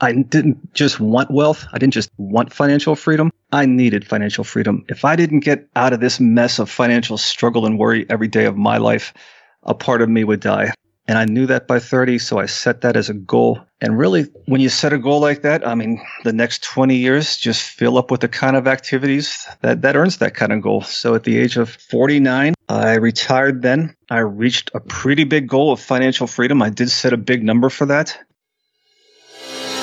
[0.00, 1.66] I didn't just want wealth.
[1.72, 3.30] I didn't just want financial freedom.
[3.52, 4.84] I needed financial freedom.
[4.88, 8.46] If I didn't get out of this mess of financial struggle and worry every day
[8.46, 9.12] of my life,
[9.62, 10.72] a part of me would die.
[11.06, 13.60] And I knew that by 30, so I set that as a goal.
[13.80, 17.36] And really, when you set a goal like that, I mean, the next 20 years
[17.36, 20.82] just fill up with the kind of activities that, that earns that kind of goal.
[20.82, 23.96] So at the age of 49, I retired then.
[24.08, 26.62] I reached a pretty big goal of financial freedom.
[26.62, 28.16] I did set a big number for that.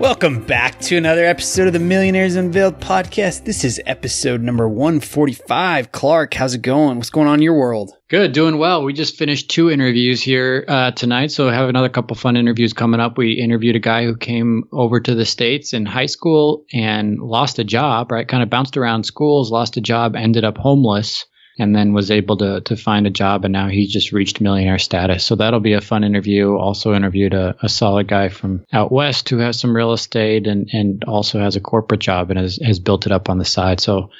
[0.00, 3.44] Welcome back to another episode of the Millionaires Unveiled podcast.
[3.44, 5.90] This is episode number 145.
[5.90, 6.98] Clark, how's it going?
[6.98, 7.92] What's going on in your world?
[8.08, 8.84] Good, doing well.
[8.84, 13.00] We just finished two interviews here uh, tonight, so have another couple fun interviews coming
[13.00, 13.16] up.
[13.16, 17.58] We interviewed a guy who came over to the States in high school and lost
[17.58, 18.28] a job, right?
[18.28, 21.24] Kind of bounced around schools, lost a job, ended up homeless
[21.58, 24.78] and then was able to to find a job and now he's just reached millionaire
[24.78, 28.92] status so that'll be a fun interview also interviewed a, a solid guy from out
[28.92, 32.58] west who has some real estate and and also has a corporate job and has,
[32.62, 34.10] has built it up on the side so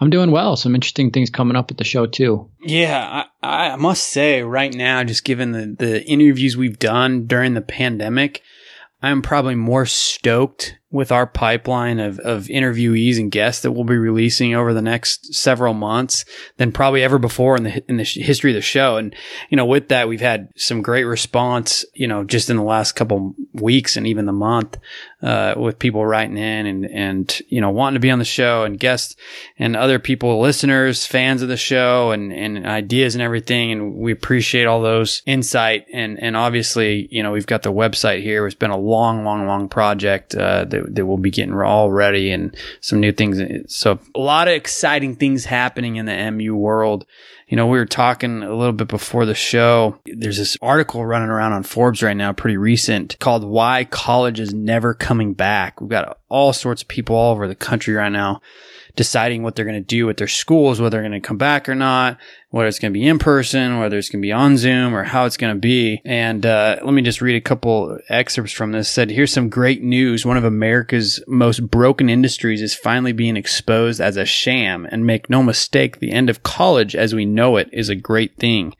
[0.00, 0.56] I'm doing well.
[0.56, 2.50] Some interesting things coming up at the show too.
[2.60, 7.54] Yeah, I, I must say right now, just given the the interviews we've done during
[7.54, 8.42] the pandemic,
[9.00, 13.96] I'm probably more stoked with our pipeline of, of interviewees and guests that we'll be
[13.96, 16.26] releasing over the next several months
[16.58, 18.98] than probably ever before in the in the history of the show.
[18.98, 19.14] And
[19.48, 21.84] you know, with that, we've had some great response.
[21.94, 24.78] You know, just in the last couple weeks and even the month,
[25.22, 28.64] uh, with people writing in and and you know wanting to be on the show
[28.64, 29.16] and guests
[29.58, 33.72] and other people, listeners, fans of the show, and and ideas and everything.
[33.72, 35.86] And we appreciate all those insight.
[35.92, 38.46] And and obviously, you know, we've got the website here.
[38.46, 42.30] It's been a long, long, long project uh, that that, we'll be getting all ready
[42.30, 43.40] and some new things.
[43.74, 47.06] So a lot of exciting things happening in the MU world.
[47.48, 49.98] You know, we were talking a little bit before the show.
[50.06, 54.54] There's this article running around on Forbes right now, pretty recent, called Why College is
[54.54, 55.80] Never Coming Back.
[55.80, 58.40] We've got all sorts of people all over the country right now
[58.96, 61.68] deciding what they're going to do with their schools, whether they're going to come back
[61.68, 62.18] or not,
[62.50, 65.04] whether it's going to be in person, whether it's going to be on Zoom, or
[65.04, 66.00] how it's going to be.
[66.04, 68.88] And uh, let me just read a couple excerpts from this.
[68.88, 70.26] It said, "Here's some great news.
[70.26, 74.86] One of America's most broken industries is finally being exposed as a sham.
[74.90, 78.36] And make no mistake, the end of college as we know it is a great
[78.36, 78.74] thing."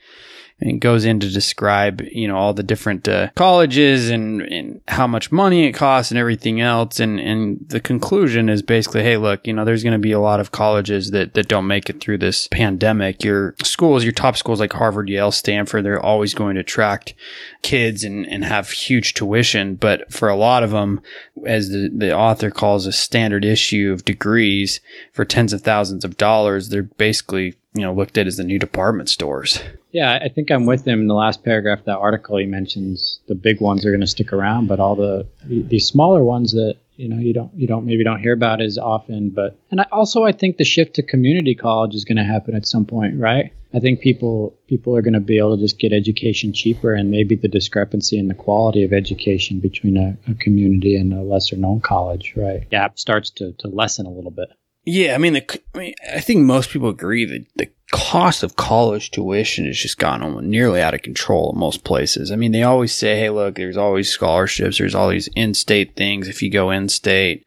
[0.63, 4.81] And it goes in to describe, you know, all the different uh, colleges and, and
[4.87, 7.01] how much money it costs and everything else.
[7.01, 10.21] And, and the conclusion is basically, hey, look, you know, there's going to be a
[10.21, 13.25] lot of colleges that, that don't make it through this pandemic.
[13.25, 17.15] Your schools, your top schools like Harvard, Yale, Stanford, they're always going to attract
[17.63, 19.75] kids and, and have huge tuition.
[19.75, 21.01] But for a lot of them,
[21.45, 24.81] as the, the author calls a standard issue of degrees
[25.13, 28.59] for tens of thousands of dollars, they're basically, you know, looked at as the new
[28.59, 29.61] department stores.
[29.93, 32.37] Yeah, I think I'm with him in the last paragraph of that article.
[32.39, 36.23] He mentions the big ones are going to stick around, but all the the smaller
[36.23, 39.31] ones that you know you don't you don't maybe don't hear about as often.
[39.31, 42.55] But and I, also I think the shift to community college is going to happen
[42.55, 43.53] at some point, right?
[43.75, 47.11] I think people people are going to be able to just get education cheaper, and
[47.11, 51.57] maybe the discrepancy in the quality of education between a, a community and a lesser
[51.57, 52.69] known college, right?
[52.71, 54.51] Gap starts to to lessen a little bit.
[54.85, 58.57] Yeah, I mean, the, I mean, I think most people agree that the cost of
[58.57, 62.33] college tuition has just gone nearly out of control in most places.
[62.33, 64.79] I mean, they always say, "Hey, look, there's always scholarships.
[64.79, 67.45] There's all these in-state things if you go in-state."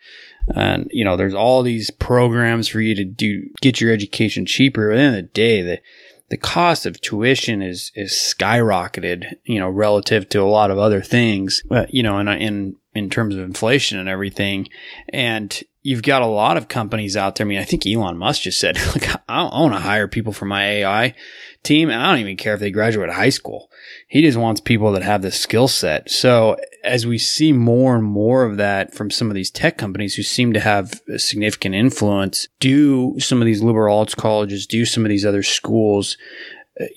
[0.56, 4.90] And you know, there's all these programs for you to do get your education cheaper.
[4.90, 5.82] But at the end of the day, the
[6.30, 11.02] the cost of tuition is is skyrocketed, you know, relative to a lot of other
[11.02, 11.64] things.
[11.90, 14.70] You know, in in in terms of inflation and everything,
[15.10, 17.46] and you've got a lot of companies out there.
[17.46, 18.76] I mean, I think Elon Musk just said,
[19.30, 21.14] I, I want to hire people for my AI
[21.62, 21.92] team.
[21.92, 23.70] And I don't even care if they graduate high school.
[24.08, 26.10] He just wants people that have the skill set.
[26.10, 30.16] So as we see more and more of that from some of these tech companies
[30.16, 34.86] who seem to have a significant influence, do some of these liberal arts colleges, do
[34.86, 36.18] some of these other schools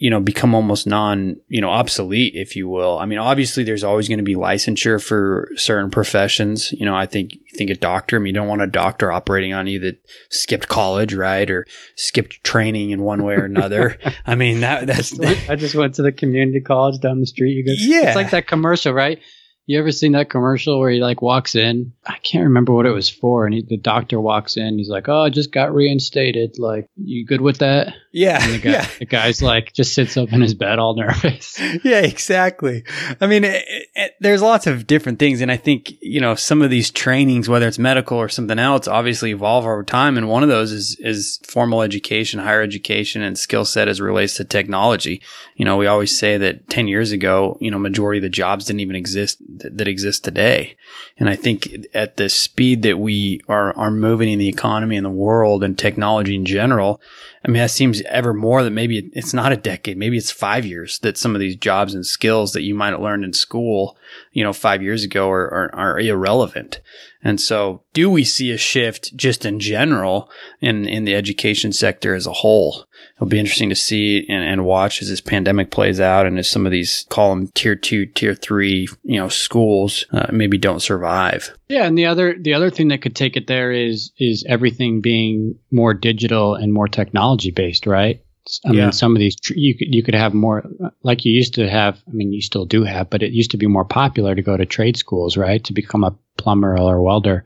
[0.01, 2.99] you know, become almost non, you know, obsolete, if you will.
[2.99, 6.73] I mean, obviously there's always going to be licensure for certain professions.
[6.73, 9.55] You know, I think, think a doctor, I mean, you don't want a doctor operating
[9.55, 11.49] on you that skipped college, right?
[11.49, 11.65] Or
[11.95, 13.99] skipped training in one way or another.
[14.27, 17.53] I mean, that, that's, I just went to the community college down the street.
[17.53, 18.09] You go, yeah.
[18.09, 19.21] It's like that commercial, right?
[19.69, 21.93] You ever seen that commercial where he like walks in?
[22.07, 24.79] I can't remember what it was for, and he, the doctor walks in.
[24.79, 26.59] He's like, "Oh, I just got reinstated.
[26.59, 30.17] Like, you good with that?" Yeah, And the, guy, yeah, the guy's like, just sits
[30.17, 31.61] up in his bed, all nervous.
[31.85, 32.83] yeah, exactly.
[33.21, 33.63] I mean, it,
[33.95, 37.47] it, there's lots of different things, and I think you know some of these trainings,
[37.47, 40.17] whether it's medical or something else, obviously evolve over time.
[40.17, 44.05] And one of those is is formal education, higher education, and skill set as it
[44.05, 45.21] relates to technology.
[45.57, 48.65] You know, we always say that ten years ago, you know, majority of the jobs
[48.65, 50.77] didn't even exist that, that exist today.
[51.19, 55.05] And I think at the speed that we are are moving in the economy and
[55.05, 57.01] the world and technology in general,
[57.45, 60.65] I mean, that seems ever more that maybe it's not a decade, maybe it's five
[60.65, 63.97] years that some of these jobs and skills that you might have learned in school,
[64.33, 66.81] you know, five years ago are, are, are irrelevant.
[67.23, 70.31] And so do we see a shift just in general
[70.61, 72.85] in, in the education sector as a whole?
[73.19, 76.49] It'll be interesting to see and, and watch as this pandemic plays out and as
[76.49, 80.81] some of these call them tier two, tier three, you know, schools uh, maybe don't
[80.81, 81.53] survive.
[81.69, 85.01] Yeah, and the other the other thing that could take it there is is everything
[85.01, 88.23] being more digital and more technology based, right?
[88.65, 88.83] I Yeah.
[88.85, 90.65] mean, some of these you could you could have more
[91.03, 92.01] like you used to have.
[92.07, 94.57] I mean, you still do have, but it used to be more popular to go
[94.57, 97.45] to trade schools, right, to become a plumber or a welder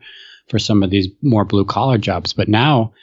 [0.49, 2.31] for some of these more blue collar jobs.
[2.31, 2.93] But now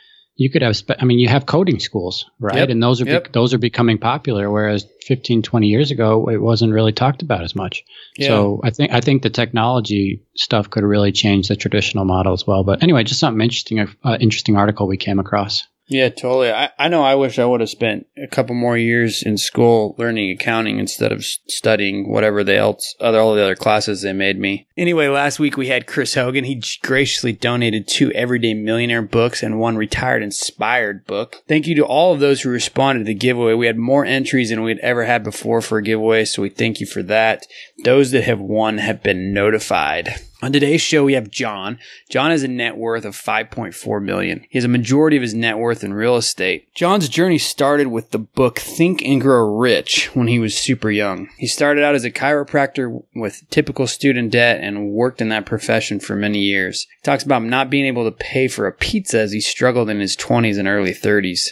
[0.41, 0.75] you could have.
[0.75, 3.31] Spe- I mean, you have coding schools, right, Yep, and those are yep.
[3.33, 4.51] those are becoming popular.
[4.51, 7.85] Whereas 15, 20 years ago, it wasn't really talked about as much.
[8.19, 12.47] So I think I think the technology stuff could really change the traditional model as
[12.47, 12.65] well.
[12.65, 15.67] But anyway, just something interesting, uh, interesting article we came across.
[15.91, 16.53] Yeah, totally.
[16.53, 19.97] I, I know I wish I would have spent a couple more years in school
[19.99, 24.39] learning accounting instead of studying whatever the else other all the other classes they made
[24.39, 24.69] me.
[24.77, 26.45] Anyway, last week we had Chris Hogan.
[26.45, 31.43] He graciously donated two Everyday Millionaire books and one Retired Inspired book.
[31.49, 33.55] Thank you to all of those who responded to the giveaway.
[33.55, 36.79] We had more entries than we'd ever had before for a giveaway, so we thank
[36.79, 37.47] you for that.
[37.83, 40.21] Those that have won have been notified.
[40.43, 41.79] On today's show, we have John.
[42.09, 44.47] John has a net worth of 5.4 million.
[44.49, 46.75] He has a majority of his net worth in real estate.
[46.75, 51.29] John's journey started with the book Think and Grow Rich when he was super young.
[51.37, 56.01] He started out as a chiropractor with typical student debt and worked in that profession
[56.01, 56.87] for many years.
[56.97, 60.01] He talks about not being able to pay for a pizza as he struggled in
[60.01, 61.51] his 20s and early 30s.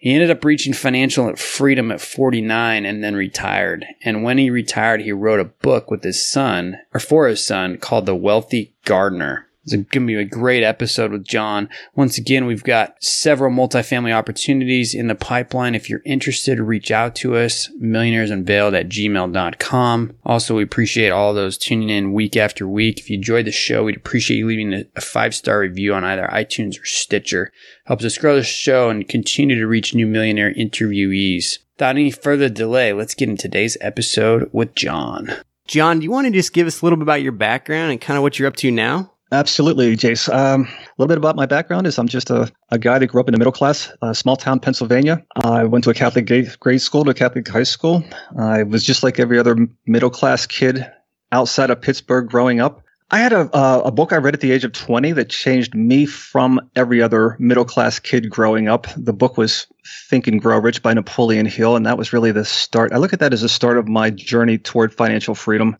[0.00, 3.84] He ended up reaching financial freedom at 49 and then retired.
[4.02, 7.76] And when he retired, he wrote a book with his son, or for his son,
[7.76, 9.46] called The Wealthy Gardener.
[9.62, 11.68] It's going to be a great episode with John.
[11.94, 15.74] Once again, we've got several multifamily opportunities in the pipeline.
[15.74, 20.16] If you're interested, reach out to us, millionairesunveiled at gmail.com.
[20.24, 22.98] Also, we appreciate all those tuning in week after week.
[22.98, 26.28] If you enjoyed the show, we'd appreciate you leaving a- five star review on either
[26.32, 27.52] iTunes or Stitcher.
[27.84, 31.58] Helps us grow the show and continue to reach new millionaire interviewees.
[31.76, 35.32] Without any further delay, let's get into today's episode with John.
[35.66, 38.00] John, do you want to just give us a little bit about your background and
[38.00, 39.12] kind of what you're up to now?
[39.32, 40.32] Absolutely, Jace.
[40.32, 43.20] Um, a little bit about my background is I'm just a, a guy that grew
[43.20, 45.24] up in the middle class, small town Pennsylvania.
[45.44, 48.02] I went to a Catholic grade, school to a Catholic high school.
[48.36, 49.56] I was just like every other
[49.86, 50.84] middle class kid
[51.30, 52.82] outside of Pittsburgh growing up.
[53.12, 53.50] I had a,
[53.82, 57.36] a book I read at the age of 20 that changed me from every other
[57.40, 58.86] middle class kid growing up.
[58.96, 59.66] The book was
[60.08, 62.92] Think and Grow Rich by Napoleon Hill, and that was really the start.
[62.92, 65.76] I look at that as the start of my journey toward financial freedom.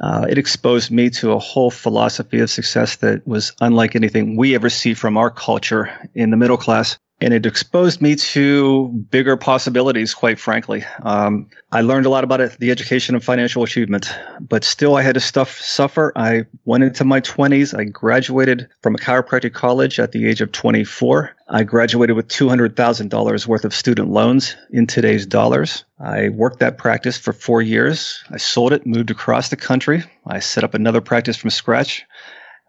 [0.00, 4.54] Uh, it exposed me to a whole philosophy of success that was unlike anything we
[4.54, 6.98] ever see from our culture in the middle class.
[7.22, 10.84] And it exposed me to bigger possibilities, quite frankly.
[11.04, 15.02] Um, I learned a lot about it, the education of financial achievement, but still I
[15.02, 16.12] had to stuff, suffer.
[16.16, 17.78] I went into my 20s.
[17.78, 21.30] I graduated from a chiropractic college at the age of 24.
[21.48, 25.84] I graduated with $200,000 worth of student loans in today's dollars.
[26.00, 28.20] I worked that practice for four years.
[28.32, 30.02] I sold it, moved across the country.
[30.26, 32.04] I set up another practice from scratch.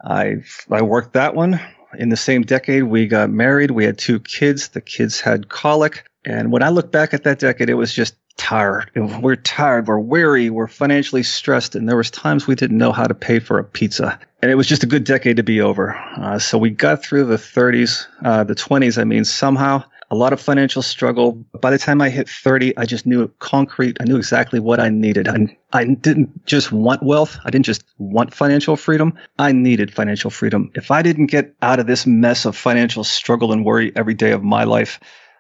[0.06, 0.36] I,
[0.70, 1.60] I worked that one.
[1.98, 3.72] In the same decade, we got married.
[3.72, 4.70] We had two kids.
[4.70, 6.06] The kids had colic.
[6.26, 8.90] And when I look back at that decade, it was just tired.
[8.96, 9.88] We're tired.
[9.88, 10.50] We're weary.
[10.50, 11.76] We're financially stressed.
[11.76, 14.20] And there was times we didn't know how to pay for a pizza.
[14.42, 15.96] And it was just a good decade to be over.
[16.18, 18.98] Uh, so we got through the 30s, uh, the 20s.
[19.00, 19.84] I mean, somehow
[20.14, 21.32] a lot of financial struggle.
[21.60, 23.98] By the time I hit 30, I just knew concrete.
[24.00, 25.28] I knew exactly what I needed.
[25.28, 27.40] I, I didn't just want wealth.
[27.46, 29.14] I didn't just want financial freedom.
[29.40, 30.70] I needed financial freedom.
[30.76, 34.34] If I didn't get out of this mess of financial struggle and worry every day
[34.34, 35.00] of my life,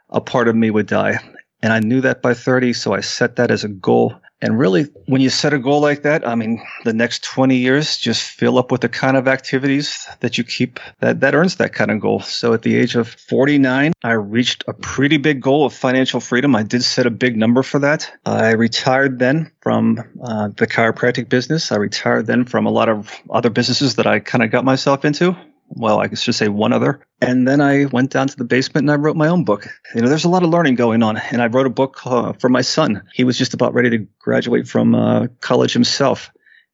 [0.09, 1.19] a part of me would die.
[1.61, 4.19] And I knew that by 30, so I set that as a goal.
[4.43, 7.97] And really, when you set a goal like that, I mean, the next 20 years
[7.97, 11.71] just fill up with the kind of activities that you keep that, that earns that
[11.71, 12.19] kind of goal.
[12.19, 16.57] So at the age of 49, I reached a pretty big goal of financial freedom.
[16.57, 18.11] I did set a big number for that.
[18.25, 21.71] I retired then from uh, the chiropractic business.
[21.71, 25.05] I retired then from a lot of other businesses that I kind of got myself
[25.05, 25.37] into
[25.75, 27.05] well, I should say one other.
[27.21, 29.67] And then I went down to the basement and I wrote my own book.
[29.95, 31.17] You know, there's a lot of learning going on.
[31.17, 33.03] And I wrote a book uh, for my son.
[33.13, 36.31] He was just about ready to graduate from uh, college himself.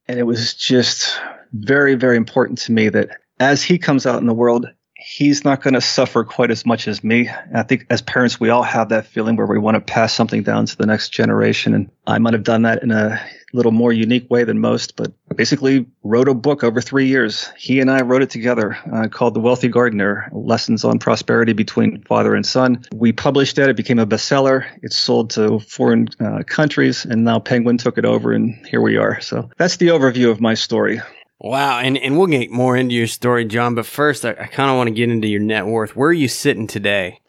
[0.08, 1.18] And it was just
[1.52, 4.66] very, very important to me that as he comes out in the world,
[5.10, 7.28] he's not going to suffer quite as much as me.
[7.52, 10.44] I think as parents, we all have that feeling where we want to pass something
[10.44, 11.74] down to the next generation.
[11.74, 13.20] And I might have done that in a
[13.52, 17.50] little more unique way than most, but basically wrote a book over three years.
[17.58, 22.02] He and I wrote it together uh, called The Wealthy Gardener Lessons on Prosperity Between
[22.04, 22.84] Father and Son.
[22.94, 23.68] We published it.
[23.68, 24.64] It became a bestseller.
[24.80, 28.96] It sold to foreign uh, countries, and now Penguin took it over, and here we
[28.96, 29.20] are.
[29.20, 31.00] So that's the overview of my story.
[31.40, 33.74] Wow, and and we'll get more into your story, John.
[33.74, 35.96] But first, I, I kind of want to get into your net worth.
[35.96, 37.20] Where are you sitting today?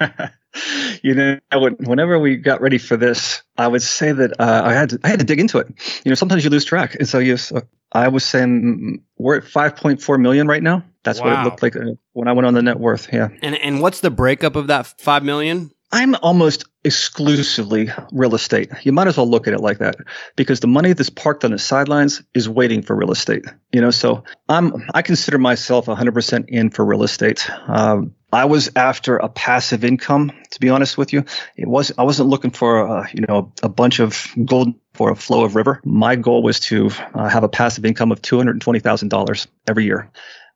[1.02, 4.72] you know, would, whenever we got ready for this, I would say that uh, I
[4.72, 5.68] had to, I had to dig into it.
[6.02, 7.52] You know, sometimes you lose track, and so yes,
[7.92, 10.82] I was saying we're at 5.4 million right now.
[11.02, 11.26] That's wow.
[11.26, 13.12] what it looked like uh, when I went on the net worth.
[13.12, 13.28] Yeah.
[13.42, 15.72] And and what's the breakup of that five million?
[15.90, 18.70] I'm almost exclusively real estate.
[18.82, 19.96] You might as well look at it like that
[20.36, 23.44] because the money that's parked on the sidelines is waiting for real estate.
[23.72, 27.48] You know, so I'm I consider myself 100% in for real estate.
[27.68, 31.24] Um, I was after a passive income, to be honest with you.
[31.56, 35.16] It was I wasn't looking for a, you know a bunch of gold for a
[35.16, 35.80] flow of river.
[35.84, 39.46] My goal was to uh, have a passive income of two hundred twenty thousand dollars
[39.68, 40.10] every year.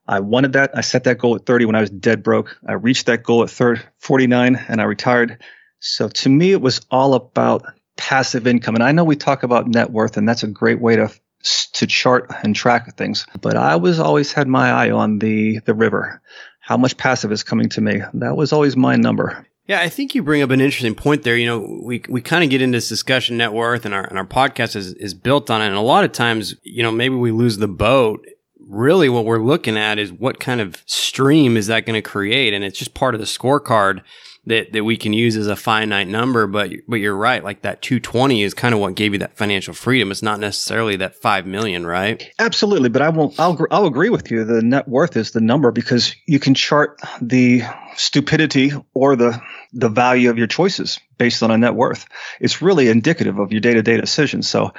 [0.09, 0.71] I wanted that.
[0.75, 2.56] I set that goal at 30 when I was dead broke.
[2.66, 5.42] I reached that goal at 30, 49 and I retired.
[5.87, 7.64] So to me, it was all about
[7.97, 8.75] passive income.
[8.75, 11.11] And I know we talk about net worth and that's a great way to,
[11.75, 15.75] to chart and track things, but I was always had my eye on the, the
[15.75, 16.21] river.
[16.61, 18.00] How much passive is coming to me?
[18.14, 19.47] That was always my number.
[19.66, 21.37] Yeah, I think you bring up an interesting point there.
[21.37, 24.19] You know, we, we kind of get into this discussion net worth and our, and
[24.19, 25.66] our podcast is, is built on it.
[25.66, 28.26] And a lot of times, you know, maybe we lose the boat
[28.69, 32.52] really what we're looking at is what kind of stream is that going to create?
[32.52, 34.02] And it's just part of the scorecard
[34.47, 36.47] that, that we can use as a finite number.
[36.47, 37.43] But, but you're right.
[37.43, 40.11] Like that 220 is kind of what gave you that financial freedom.
[40.11, 42.31] It's not necessarily that 5 million, right?
[42.38, 42.88] Absolutely.
[42.88, 44.45] But I won't, I'll, I'll agree with you.
[44.45, 47.62] The net worth is the number because you can chart the
[47.97, 49.41] stupidity or the,
[49.73, 52.07] the value of your choices based on a net worth.
[52.41, 54.49] It's really indicative of your day to day decisions.
[54.49, 54.73] So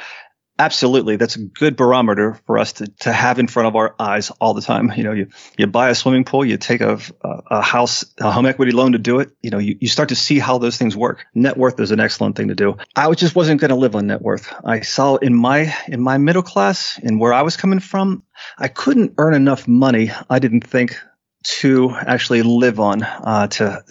[0.59, 1.17] Absolutely.
[1.17, 4.55] That's a good barometer for us to, to have in front of our eyes all
[4.55, 4.91] the time.
[4.95, 8.47] You know, you, you buy a swimming pool, you take a, a house, a home
[8.47, 9.31] equity loan to do it.
[9.43, 11.25] You know, you, you start to see how those things work.
[11.35, 12.77] Net worth is an excellent thing to do.
[12.95, 14.51] I just wasn't going to live on net worth.
[14.65, 18.23] I saw in my, in my middle class and where I was coming from,
[18.57, 20.11] I couldn't earn enough money.
[20.27, 20.97] I didn't think
[21.43, 23.83] to actually live on, uh, to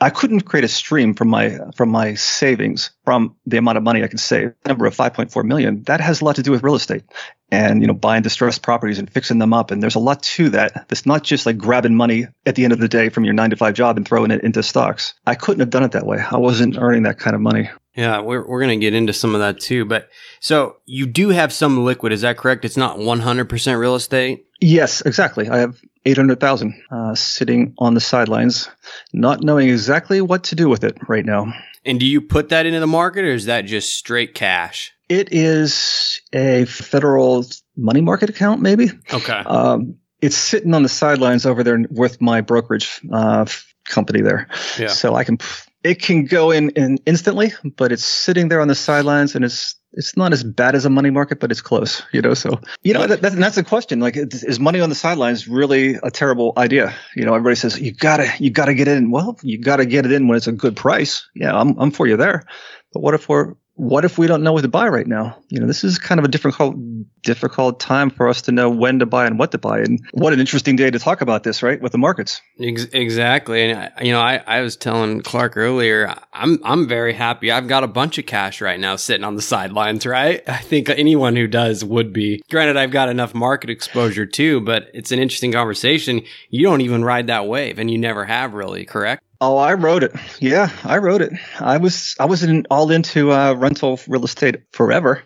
[0.00, 4.04] I couldn't create a stream from my from my savings from the amount of money
[4.04, 4.52] I could save.
[4.62, 7.02] The number of 5.4 million that has a lot to do with real estate
[7.50, 9.70] and you know buying distressed properties and fixing them up.
[9.70, 10.86] And there's a lot to that.
[10.90, 13.50] It's not just like grabbing money at the end of the day from your nine
[13.50, 15.14] to five job and throwing it into stocks.
[15.26, 16.18] I couldn't have done it that way.
[16.18, 17.70] I wasn't earning that kind of money.
[17.96, 19.84] Yeah, we're we're gonna get into some of that too.
[19.84, 22.64] But so you do have some liquid, is that correct?
[22.64, 24.46] It's not 100% real estate.
[24.60, 25.48] Yes, exactly.
[25.48, 28.68] I have 800,000 uh, sitting on the sidelines,
[29.12, 31.52] not knowing exactly what to do with it right now.
[31.84, 34.92] And do you put that into the market or is that just straight cash?
[35.08, 37.44] It is a federal
[37.76, 38.90] money market account, maybe.
[39.12, 39.32] Okay.
[39.32, 43.46] Um, it's sitting on the sidelines over there with my brokerage uh,
[43.84, 44.48] company there.
[44.78, 44.88] Yeah.
[44.88, 45.38] So I can,
[45.82, 49.74] it can go in, in instantly, but it's sitting there on the sidelines and it's
[49.92, 52.34] it's not as bad as a money market, but it's close, you know.
[52.34, 54.00] So, you know, that, that, that's the question.
[54.00, 56.94] Like, is money on the sidelines really a terrible idea?
[57.16, 59.10] You know, everybody says you gotta, you gotta get in.
[59.10, 61.28] Well, you gotta get it in when it's a good price.
[61.34, 62.44] Yeah, I'm, I'm for you there.
[62.92, 65.34] But what if we're what if we don't know what to buy right now?
[65.48, 66.76] You know, this is kind of a difficult,
[67.22, 69.78] difficult time for us to know when to buy and what to buy.
[69.78, 71.80] And what an interesting day to talk about this, right?
[71.80, 72.42] With the markets.
[72.58, 73.70] Exactly.
[73.70, 77.50] And uh, you know, I, I was telling Clark earlier, I'm, I'm very happy.
[77.50, 80.42] I've got a bunch of cash right now sitting on the sidelines, right?
[80.46, 82.42] I think anyone who does would be.
[82.50, 86.20] Granted, I've got enough market exposure too, but it's an interesting conversation.
[86.50, 89.24] You don't even ride that wave and you never have really, correct?
[89.40, 90.12] Oh, I wrote it.
[90.38, 91.32] Yeah, I wrote it.
[91.58, 95.22] I was I was in, all into uh, rental real estate forever.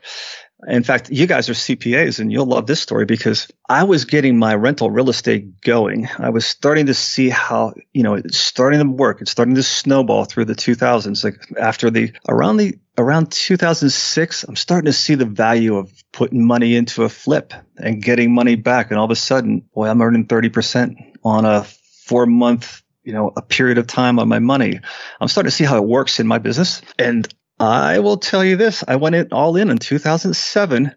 [0.67, 4.39] In fact, you guys are CPAs and you'll love this story because I was getting
[4.39, 6.09] my rental real estate going.
[6.19, 9.21] I was starting to see how, you know, it's starting to work.
[9.21, 11.23] It's starting to snowball through the 2000s.
[11.23, 16.47] Like after the, around the, around 2006, I'm starting to see the value of putting
[16.47, 18.91] money into a flip and getting money back.
[18.91, 20.95] And all of a sudden, boy, I'm earning 30%
[21.25, 24.81] on a four month you know, a period of time on my money.
[25.21, 26.83] I'm starting to see how it works in my business.
[26.99, 27.27] And
[27.61, 28.83] I will tell you this.
[28.87, 30.95] I went in all in in 2007.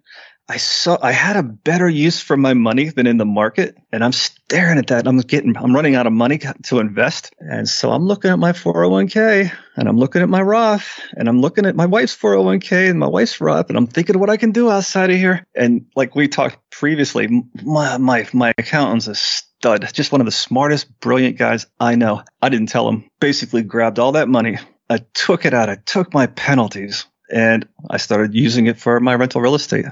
[0.49, 4.01] I saw I had a better use for my money than in the market, and
[4.01, 5.05] I'm staring at that.
[5.05, 8.53] I'm getting, I'm running out of money to invest, and so I'm looking at my
[8.53, 12.99] 401k, and I'm looking at my Roth, and I'm looking at my wife's 401k and
[12.99, 15.45] my wife's Roth, and I'm thinking what I can do outside of here.
[15.53, 17.27] And like we talked previously,
[17.61, 22.23] my my my accountant's a stud, just one of the smartest, brilliant guys I know.
[22.41, 23.09] I didn't tell him.
[23.19, 24.59] Basically, grabbed all that money.
[24.89, 25.69] I took it out.
[25.69, 29.85] I took my penalties and I started using it for my rental real estate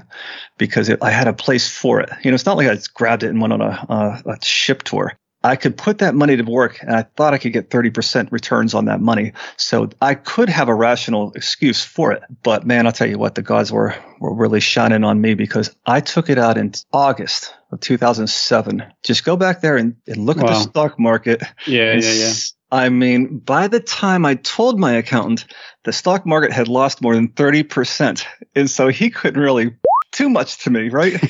[0.58, 2.10] because it, I had a place for it.
[2.22, 4.44] You know, it's not like I just grabbed it and went on a, a, a
[4.44, 5.12] ship tour.
[5.46, 8.74] I could put that money to work and I thought I could get 30% returns
[8.74, 9.32] on that money.
[9.56, 12.22] So I could have a rational excuse for it.
[12.42, 15.74] But man, I'll tell you what, the gods were, were really shining on me because
[15.86, 18.82] I took it out in August of 2007.
[19.04, 20.44] Just go back there and, and look wow.
[20.44, 21.42] at the stock market.
[21.64, 22.32] Yeah, yeah, yeah.
[22.70, 25.46] I mean, by the time I told my accountant,
[25.84, 28.24] the stock market had lost more than 30%.
[28.54, 29.76] And so he couldn't really
[30.12, 31.12] too much to me, right?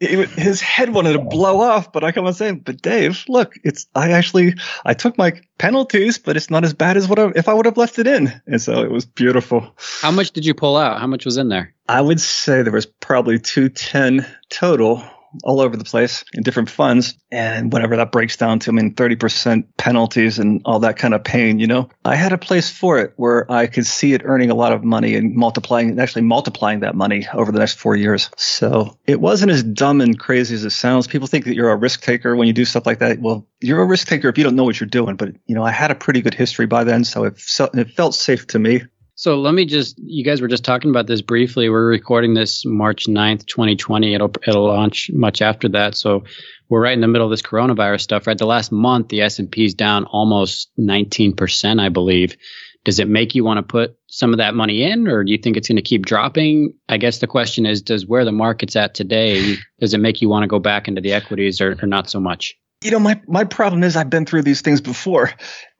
[0.00, 3.86] his head wanted to blow off, but I come on saying, but Dave, look, it's,
[3.94, 7.48] I actually, I took my penalties, but it's not as bad as what I, if
[7.48, 8.40] I would have left it in.
[8.46, 9.74] And so it was beautiful.
[10.00, 11.00] How much did you pull out?
[11.00, 11.74] How much was in there?
[11.88, 15.04] I would say there was probably 210 total
[15.44, 17.14] all over the place in different funds.
[17.30, 21.24] And whatever that breaks down to, I mean, 30% penalties and all that kind of
[21.24, 24.50] pain, you know, I had a place for it where I could see it earning
[24.50, 27.96] a lot of money and multiplying, and actually multiplying that money over the next four
[27.96, 28.30] years.
[28.36, 31.06] So it wasn't as dumb and crazy as it sounds.
[31.06, 33.20] People think that you're a risk taker when you do stuff like that.
[33.20, 35.16] Well, you're a risk taker if you don't know what you're doing.
[35.16, 37.04] But, you know, I had a pretty good history by then.
[37.04, 37.34] So it,
[37.74, 38.82] it felt safe to me.
[39.18, 41.70] So let me just, you guys were just talking about this briefly.
[41.70, 44.14] We're recording this March 9th, 2020.
[44.14, 45.94] It'll, it'll launch much after that.
[45.96, 46.24] So
[46.68, 48.36] we're right in the middle of this coronavirus stuff, right?
[48.36, 52.36] The last month, the S&P is down almost 19%, I believe.
[52.84, 55.38] Does it make you want to put some of that money in or do you
[55.38, 56.74] think it's going to keep dropping?
[56.86, 60.28] I guess the question is, does where the market's at today, does it make you
[60.28, 62.54] want to go back into the equities or, or not so much?
[62.86, 65.32] You know my my problem is I've been through these things before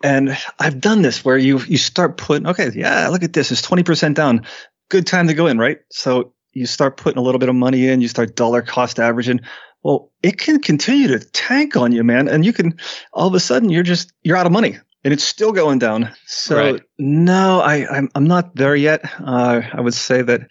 [0.03, 3.63] and I've done this where you you start putting okay yeah look at this it's
[3.63, 4.45] 20% down.
[4.89, 5.79] Good time to go in right?
[5.91, 9.41] So you start putting a little bit of money in you start dollar cost averaging.
[9.85, 12.77] Well it can continue to tank on you man and you can
[13.13, 16.13] all of a sudden you're just you're out of money and it's still going down.
[16.27, 16.83] So right.
[16.99, 19.03] no I I'm, I'm not there yet.
[19.21, 20.49] Uh, I would say that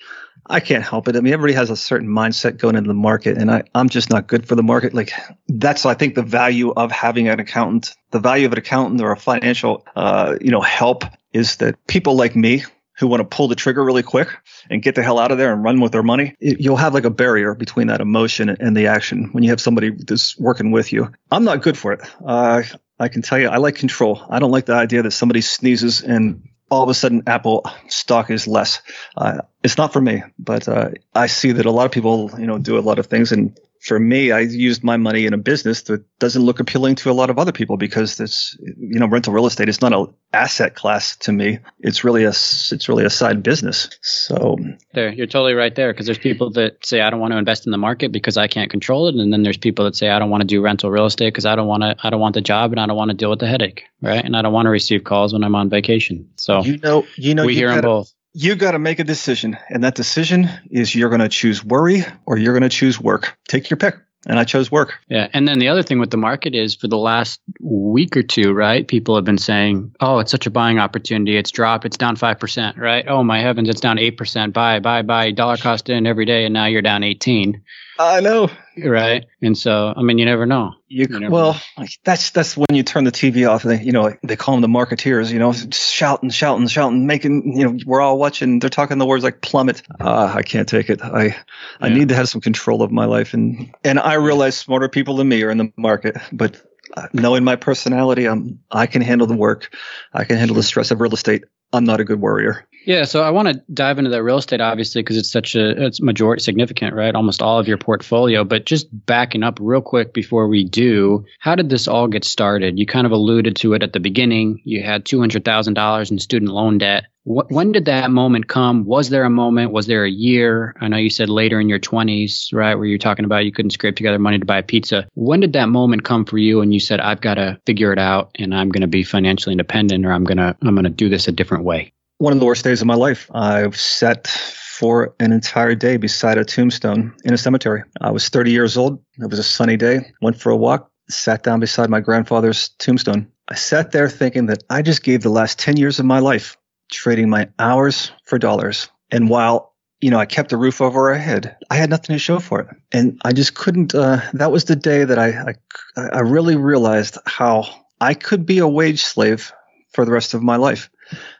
[0.48, 1.16] I can't help it.
[1.16, 4.10] I mean, everybody has a certain mindset going into the market, and I, I'm just
[4.10, 4.94] not good for the market.
[4.94, 5.12] Like
[5.48, 7.96] that's, I think, the value of having an accountant.
[8.12, 11.04] The value of an accountant or a financial, uh, you know, help
[11.34, 12.64] is that people like me
[12.98, 14.30] who want to pull the trigger really quick
[14.70, 16.94] and get the hell out of there and run with their money, it, you'll have
[16.94, 20.72] like a barrier between that emotion and the action when you have somebody that's working
[20.72, 21.12] with you.
[21.30, 22.02] I'm not good for it.
[22.26, 22.64] Uh,
[22.98, 24.26] I can tell you, I like control.
[24.30, 28.30] I don't like the idea that somebody sneezes and all of a sudden Apple stock
[28.30, 28.82] is less.
[29.16, 32.48] Uh, it's not for me, but uh, I see that a lot of people, you
[32.48, 35.38] know, do a lot of things, and for me, I used my money in a
[35.38, 39.06] business that doesn't look appealing to a lot of other people because this, you know,
[39.06, 41.60] rental real estate is not an asset class to me.
[41.82, 43.90] It's really a, it's really a side business.
[44.02, 44.58] So
[44.94, 47.68] there, you're totally right there because there's people that say I don't want to invest
[47.68, 50.18] in the market because I can't control it, and then there's people that say I
[50.18, 52.34] don't want to do rental real estate because I don't want to, I don't want
[52.34, 54.26] the job and I don't want to deal with the headache, right?
[54.26, 56.28] And I don't want to receive calls when I'm on vacation.
[56.38, 59.04] So you know, you know, we you hear them both you got to make a
[59.06, 59.58] decision.
[59.70, 63.38] And that decision is you're going to choose worry or you're going to choose work.
[63.48, 63.96] Take your pick.
[64.28, 64.96] And I chose work.
[65.08, 65.28] Yeah.
[65.34, 68.54] And then the other thing with the market is for the last week or two,
[68.54, 68.86] right?
[68.86, 71.38] People have been saying, oh, it's such a buying opportunity.
[71.38, 71.86] It's dropped.
[71.86, 73.06] It's down 5%, right?
[73.08, 74.52] Oh, my heavens, it's down 8%.
[74.52, 75.30] Buy, buy, buy.
[75.32, 76.46] Dollar cost in every day.
[76.46, 77.62] And now you're down 18.
[78.00, 78.50] I know.
[78.78, 79.26] Right.
[79.42, 80.74] And so, I mean, you never know.
[80.88, 81.86] You, you never well, know.
[82.04, 83.64] that's that's when you turn the TV off.
[83.64, 85.32] They, you know, they call them the marketeers.
[85.32, 87.58] You know, shouting, shouting, shouting, making.
[87.58, 88.60] You know, we're all watching.
[88.60, 89.82] They're talking the words like plummet.
[90.00, 91.02] Uh, I can't take it.
[91.02, 91.36] I yeah.
[91.80, 95.18] I need to have some control of my life, and and I realize smarter people
[95.18, 96.62] than me are in the market, but
[96.96, 99.76] uh, knowing my personality, I'm I can handle the work.
[100.14, 101.44] I can handle the stress of real estate.
[101.74, 102.68] I'm not a good worrier.
[102.86, 105.86] Yeah, so I want to dive into that real estate obviously because it's such a
[105.86, 107.16] it's majority significant, right?
[107.16, 108.44] Almost all of your portfolio.
[108.44, 112.78] But just backing up real quick before we do, how did this all get started?
[112.78, 114.62] You kind of alluded to it at the beginning.
[114.66, 117.06] You had two hundred thousand dollars in student loan debt.
[117.24, 118.86] Wh- when did that moment come?
[118.86, 119.72] Was there a moment?
[119.72, 120.76] Was there a year?
[120.80, 123.72] I know you said later in your 20s, right, where you're talking about you couldn't
[123.72, 125.08] scrape together money to buy a pizza.
[125.16, 128.00] When did that moment come for you and you said, I've got to figure it
[128.00, 130.92] out and I'm going to be financially independent or I'm going to I'm going to
[130.92, 131.94] do this a different way?
[132.18, 133.30] One of the worst days of my life.
[133.34, 137.84] I've sat for an entire day beside a tombstone in a cemetery.
[138.00, 139.04] I was 30 years old.
[139.18, 140.12] It was a sunny day.
[140.22, 143.32] Went for a walk, sat down beside my grandfather's tombstone.
[143.48, 146.58] I sat there thinking that I just gave the last 10 years of my life
[146.92, 148.90] trading my hours for dollars.
[149.12, 151.58] And while you know, I kept a roof over our head.
[151.72, 153.96] I had nothing to show for it, and I just couldn't.
[153.96, 155.56] Uh, that was the day that I,
[155.98, 157.64] I, I really realized how
[158.00, 159.52] I could be a wage slave
[159.94, 160.90] for the rest of my life.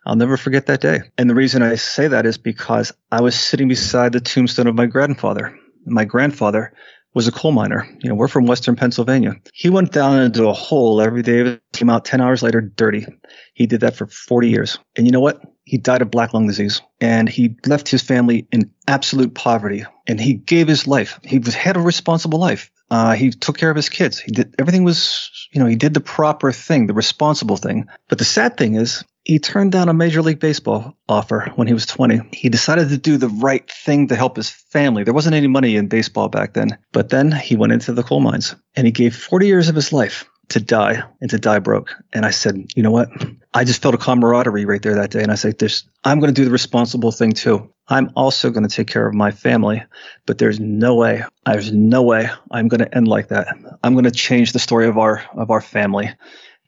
[0.06, 1.02] I'll never forget that day.
[1.18, 4.76] And the reason I say that is because I was sitting beside the tombstone of
[4.76, 5.58] my grandfather.
[5.86, 6.74] My grandfather
[7.16, 7.88] was a coal miner.
[8.04, 9.36] You know, we're from Western Pennsylvania.
[9.54, 13.06] He went down into a hole every day, came out 10 hours later dirty.
[13.54, 14.78] He did that for 40 years.
[14.96, 15.42] And you know what?
[15.64, 20.20] He died of black lung disease and he left his family in absolute poverty and
[20.20, 21.20] he gave his life.
[21.24, 22.70] He had a responsible life.
[22.92, 24.20] Uh, he took care of his kids.
[24.20, 27.88] He did everything was, you know, he did the proper thing, the responsible thing.
[28.10, 31.74] But the sad thing is, he turned down a Major League Baseball offer when he
[31.74, 32.22] was 20.
[32.32, 35.04] He decided to do the right thing to help his family.
[35.04, 36.78] There wasn't any money in baseball back then.
[36.92, 39.92] But then he went into the coal mines and he gave 40 years of his
[39.92, 41.90] life to die and to die broke.
[42.14, 43.10] And I said, you know what?
[43.52, 45.24] I just felt a camaraderie right there that day.
[45.24, 47.74] And I said, this, I'm going to do the responsible thing too.
[47.88, 49.84] I'm also going to take care of my family,
[50.28, 53.48] but there's no way, there's no way I'm going to end like that.
[53.84, 56.14] I'm going to change the story of our, of our family.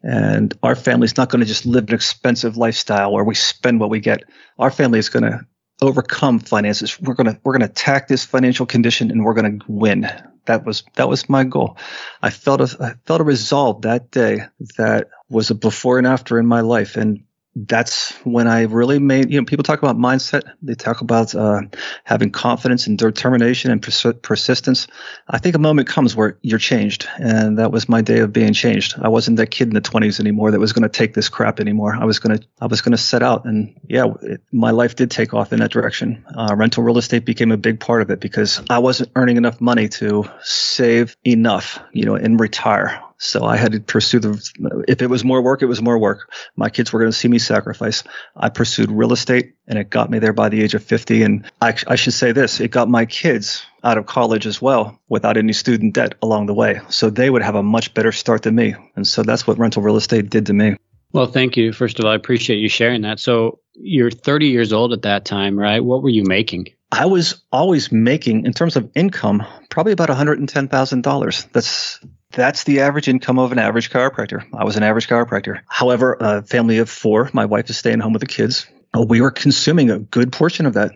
[0.08, 3.90] And our family's not going to just live an expensive lifestyle where we spend what
[3.90, 4.24] we get.
[4.58, 5.46] Our family is going to
[5.82, 6.98] overcome finances.
[7.02, 10.10] We're going to we're going to attack this financial condition and we're going to win.
[10.46, 11.78] That was that was my goal.
[12.22, 14.46] I felt a I felt a resolve that day
[14.78, 17.26] that was a before and after in my life and
[17.66, 20.44] that's when I really made, you know, people talk about mindset.
[20.62, 21.62] They talk about uh,
[22.04, 24.88] having confidence and determination and pers- persistence.
[25.28, 27.08] I think a moment comes where you're changed.
[27.18, 28.96] And that was my day of being changed.
[29.02, 31.60] I wasn't that kid in the 20s anymore that was going to take this crap
[31.60, 31.96] anymore.
[31.96, 33.46] I was going to, I was going to set out.
[33.46, 36.24] And yeah, it, my life did take off in that direction.
[36.36, 39.60] Uh, rental real estate became a big part of it because I wasn't earning enough
[39.60, 43.02] money to save enough, you know, and retire.
[43.20, 46.32] So I had to pursue the, if it was more work, it was more work.
[46.56, 48.04] My kids were going to see me sacrifice.
[48.36, 51.24] I pursued real estate and it got me there by the age of 50.
[51.24, 55.00] And I, I should say this, it got my kids out of college as well
[55.10, 56.80] without any student debt along the way.
[56.90, 58.76] So they would have a much better start than me.
[58.96, 60.78] And so that's what rental real estate did to me.
[61.14, 61.74] Well, thank you.
[61.74, 63.20] First of all, I appreciate you sharing that.
[63.20, 65.84] So you're 30 years old at that time, right?
[65.84, 66.68] What were you making?
[66.92, 71.52] I was always making, in terms of income, probably about $110,000.
[71.52, 72.00] That's
[72.32, 74.46] that's the average income of an average chiropractor.
[74.54, 75.62] I was an average chiropractor.
[75.68, 78.68] However, a family of four, my wife is staying home with the kids.
[78.96, 80.92] Uh, we were consuming a good portion of that.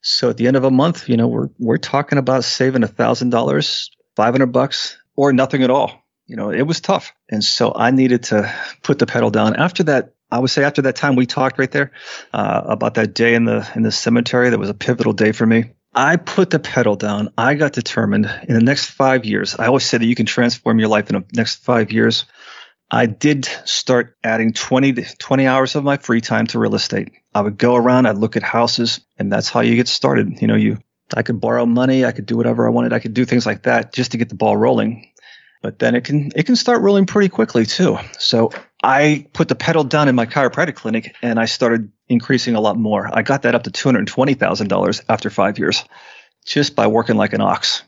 [0.00, 2.88] So at the end of a month, you know, we're we're talking about saving a
[2.88, 6.02] thousand dollars, five hundred bucks, or nothing at all.
[6.26, 9.54] You know, it was tough, and so I needed to put the pedal down.
[9.54, 11.92] After that, I would say after that time we talked right there
[12.32, 15.46] uh, about that day in the in the cemetery, that was a pivotal day for
[15.46, 15.72] me.
[15.94, 17.32] I put the pedal down.
[17.36, 19.56] I got determined in the next five years.
[19.56, 22.24] I always say that you can transform your life in the next five years.
[22.90, 27.10] I did start adding 20, 20 hours of my free time to real estate.
[27.34, 30.40] I would go around, I'd look at houses, and that's how you get started.
[30.40, 30.78] You know, you,
[31.14, 33.62] I could borrow money, I could do whatever I wanted, I could do things like
[33.62, 35.08] that just to get the ball rolling.
[35.62, 37.98] But then it can, it can start rolling pretty quickly too.
[38.18, 38.50] So
[38.82, 42.76] I put the pedal down in my chiropractic clinic and I started increasing a lot
[42.76, 43.08] more.
[43.12, 45.84] I got that up to $220,000 after five years
[46.44, 47.84] just by working like an ox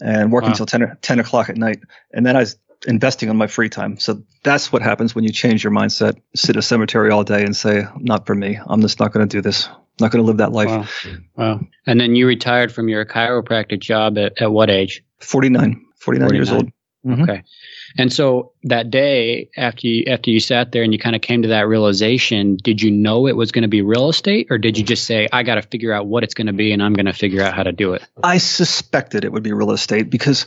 [0.00, 1.80] and working until 10, 10 o'clock at night.
[2.12, 3.98] And then I was investing on my free time.
[3.98, 7.44] So that's what happens when you change your mindset, sit in a cemetery all day
[7.44, 8.58] and say, not for me.
[8.64, 9.66] I'm just not going to do this.
[9.66, 10.68] I'm not going to live that life.
[11.04, 11.16] Wow.
[11.36, 11.60] wow.
[11.86, 15.02] And then you retired from your chiropractic job at, at what age?
[15.18, 16.34] 49, 49, 49.
[16.34, 16.70] years old.
[17.06, 17.22] Mm-hmm.
[17.22, 17.42] Okay.
[17.96, 21.42] And so that day after you after you sat there and you kind of came
[21.42, 24.76] to that realization, did you know it was going to be real estate or did
[24.76, 26.94] you just say I got to figure out what it's going to be and I'm
[26.94, 28.02] going to figure out how to do it?
[28.22, 30.44] I suspected it would be real estate because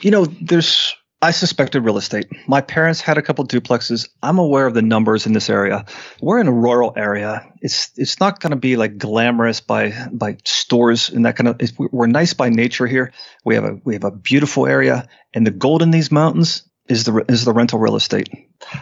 [0.00, 2.26] you know, there's I suspected real estate.
[2.46, 4.06] My parents had a couple duplexes.
[4.22, 5.86] I'm aware of the numbers in this area.
[6.20, 7.50] We're in a rural area.
[7.62, 11.58] It's it's not going to be like glamorous by by stores and that kind of.
[11.78, 13.10] We're nice by nature here.
[13.42, 17.04] We have a we have a beautiful area, and the gold in these mountains is
[17.04, 18.28] the is the rental real estate.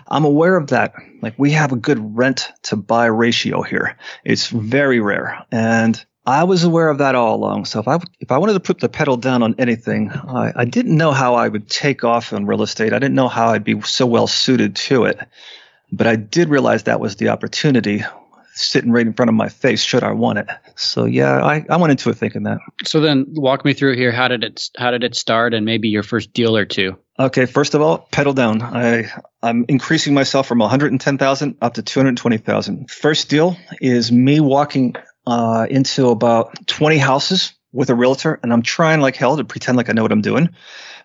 [0.09, 0.94] I'm aware of that.
[1.20, 3.96] Like we have a good rent to buy ratio here.
[4.24, 7.65] It's very rare, and I was aware of that all along.
[7.65, 10.65] So if I if I wanted to put the pedal down on anything, I, I
[10.65, 12.93] didn't know how I would take off on real estate.
[12.93, 15.19] I didn't know how I'd be so well suited to it,
[15.91, 18.05] but I did realize that was the opportunity
[18.55, 20.47] sitting right in front of my face should I want it.
[20.77, 22.59] So yeah, I, I went into it thinking that.
[22.85, 24.13] So then walk me through here.
[24.13, 26.99] How did it how did it start and maybe your first deal or two?
[27.19, 28.63] Okay, first of all, pedal down.
[28.63, 29.11] I
[29.43, 32.91] I'm increasing myself from 110,000 up to 220,000.
[32.91, 34.95] First deal is me walking
[35.27, 39.77] uh, into about 20 houses with a realtor, and I'm trying like hell to pretend
[39.77, 40.51] like I know what I'm doing.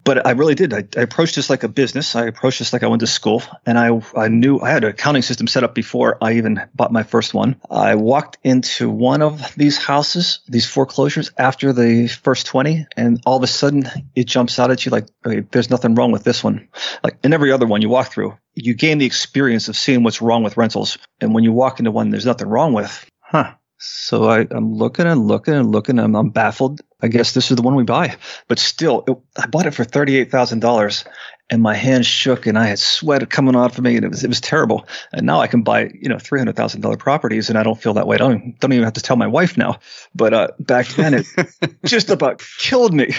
[0.03, 0.73] But I really did.
[0.73, 2.15] I, I, approached this like a business.
[2.15, 4.91] I approached this like I went to school, and I I knew I had an
[4.91, 7.59] accounting system set up before I even bought my first one.
[7.69, 13.37] I walked into one of these houses, these foreclosures, after the first twenty, and all
[13.37, 16.43] of a sudden it jumps out at you like, okay, there's nothing wrong with this
[16.43, 16.69] one.
[17.03, 20.21] Like in every other one you walk through, you gain the experience of seeing what's
[20.21, 23.55] wrong with rentals, and when you walk into one there's nothing wrong with, huh?
[23.79, 25.99] So I, am looking and looking and looking.
[25.99, 26.81] And I'm baffled.
[27.01, 28.15] I guess this is the one we buy.
[28.47, 31.05] But still, it, I bought it for thirty-eight thousand dollars,
[31.49, 34.23] and my hands shook and I had sweat coming off of me and it was
[34.23, 34.87] it was terrible.
[35.13, 37.81] And now I can buy you know three hundred thousand dollar properties and I don't
[37.81, 38.15] feel that way.
[38.15, 39.79] I don't don't even have to tell my wife now.
[40.13, 41.25] But uh, back then it
[41.85, 43.13] just about killed me.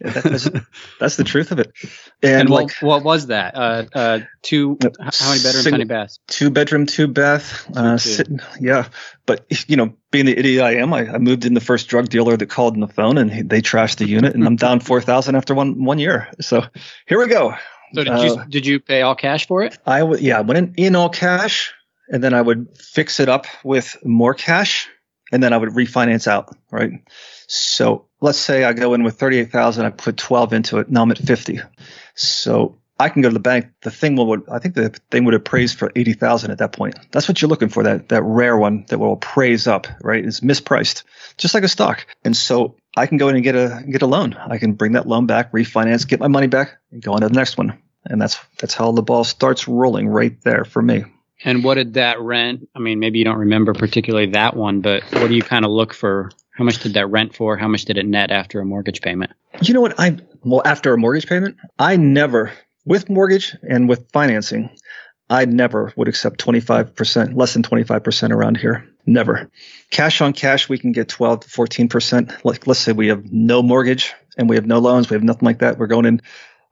[0.00, 0.48] That, that's,
[0.98, 1.72] that's, the truth of it.
[2.22, 3.54] And, and like what, what was that?
[3.54, 6.20] Uh, uh, two uh, how many bedrooms, how many baths?
[6.26, 7.70] Two bedroom, two bath.
[7.76, 8.88] Uh, sitting, yeah.
[9.26, 12.08] But you know, being the idiot I am, I, I moved in the first drug
[12.08, 15.00] dealer that called on the phone and they trashed the unit and I'm down four
[15.00, 16.28] thousand after one one year.
[16.40, 16.62] So
[17.06, 17.54] here we go.
[17.94, 19.78] So did you uh, did you pay all cash for it?
[19.86, 21.72] I would yeah, I went in, in all cash,
[22.08, 24.88] and then I would fix it up with more cash,
[25.32, 26.54] and then I would refinance out.
[26.70, 26.92] Right.
[27.46, 30.90] So let's say I go in with thirty eight thousand, I put twelve into it.
[30.90, 31.60] Now I'm at fifty.
[32.14, 33.66] So I can go to the bank.
[33.82, 36.98] The thing will, I think the thing would appraise for eighty thousand at that point.
[37.10, 37.82] That's what you're looking for.
[37.82, 40.24] That that rare one that will appraise up, right?
[40.24, 41.02] It's mispriced,
[41.36, 42.06] just like a stock.
[42.24, 44.34] And so I can go in and get a get a loan.
[44.34, 47.28] I can bring that loan back, refinance, get my money back, and go on to
[47.28, 51.04] the next one and that's that's how the ball starts rolling right there for me.
[51.44, 52.68] And what did that rent?
[52.74, 55.70] I mean, maybe you don't remember particularly that one, but what do you kind of
[55.70, 56.30] look for?
[56.52, 57.56] How much did that rent for?
[57.56, 59.32] How much did it net after a mortgage payment?
[59.60, 59.98] You know what?
[59.98, 62.52] I well after a mortgage payment, I never
[62.84, 64.70] with mortgage and with financing,
[65.30, 68.86] I never would accept 25%, less than 25% around here.
[69.06, 69.50] Never.
[69.90, 72.44] Cash on cash, we can get 12 to 14%.
[72.44, 75.08] Like, let's say we have no mortgage and we have no loans.
[75.08, 75.78] We have nothing like that.
[75.78, 76.20] We're going in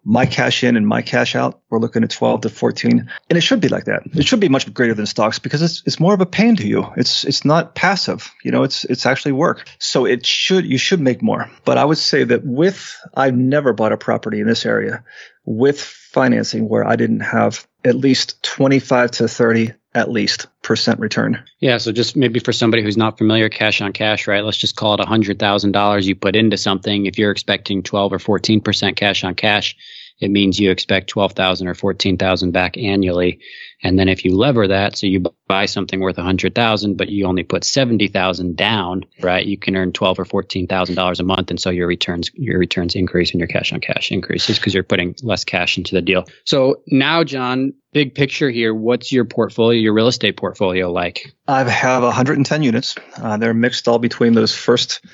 [0.04, 3.08] my cash in and my cash out, we're looking at 12 to 14.
[3.30, 4.02] And it should be like that.
[4.14, 6.66] It should be much greater than stocks because it's, it's more of a pain to
[6.66, 6.86] you.
[6.96, 8.30] It's, it's not passive.
[8.42, 9.68] You know, it's, it's actually work.
[9.78, 11.48] So it should, you should make more.
[11.64, 15.04] But I would say that with, I've never bought a property in this area
[15.44, 21.44] with financing where I didn't have at least 25 to 30 at least percent return.
[21.58, 21.78] Yeah.
[21.78, 24.44] So just maybe for somebody who's not familiar, cash on cash, right?
[24.44, 27.06] Let's just call it a hundred thousand dollars you put into something.
[27.06, 29.76] If you're expecting 12 or 14 percent cash on cash,
[30.22, 33.40] it means you expect 12,000 or 14,000 back annually.
[33.82, 37.42] And then if you lever that, so you buy something worth 100,000, but you only
[37.42, 39.44] put 70,000 down, right?
[39.44, 42.94] You can earn 12 or 14,000 dollars a month, and so your returns your returns
[42.94, 46.24] increase and your cash on cash increases because you're putting less cash into the deal.
[46.44, 51.34] So now, John, big picture here, what's your portfolio, your real estate portfolio like?
[51.48, 52.94] I have 110 units.
[53.16, 55.04] Uh, they're mixed all between those first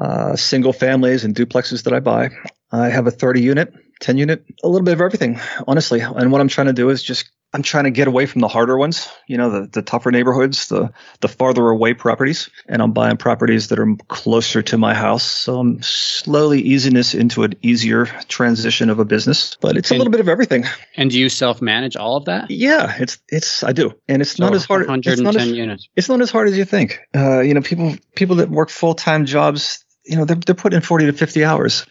[0.00, 2.30] uh, single families and duplexes that I buy.
[2.72, 6.00] I have a 30 unit 10 unit, a little bit of everything, honestly.
[6.00, 8.48] And what I'm trying to do is just, I'm trying to get away from the
[8.48, 12.50] harder ones, you know, the, the tougher neighborhoods, the, the farther away properties.
[12.68, 15.24] And I'm buying properties that are closer to my house.
[15.24, 19.96] So I'm slowly easing this into an easier transition of a business, but it's and,
[19.96, 20.66] a little bit of everything.
[20.94, 22.50] And do you self manage all of that?
[22.50, 23.94] Yeah, it's, it's, I do.
[24.06, 24.82] And it's so not as hard.
[24.82, 25.88] 110 it's not as, units.
[25.96, 27.00] It's not as hard as you think.
[27.16, 30.76] Uh, you know, people, people that work full time jobs, you know, they're, they're putting
[30.76, 31.86] in 40 to 50 hours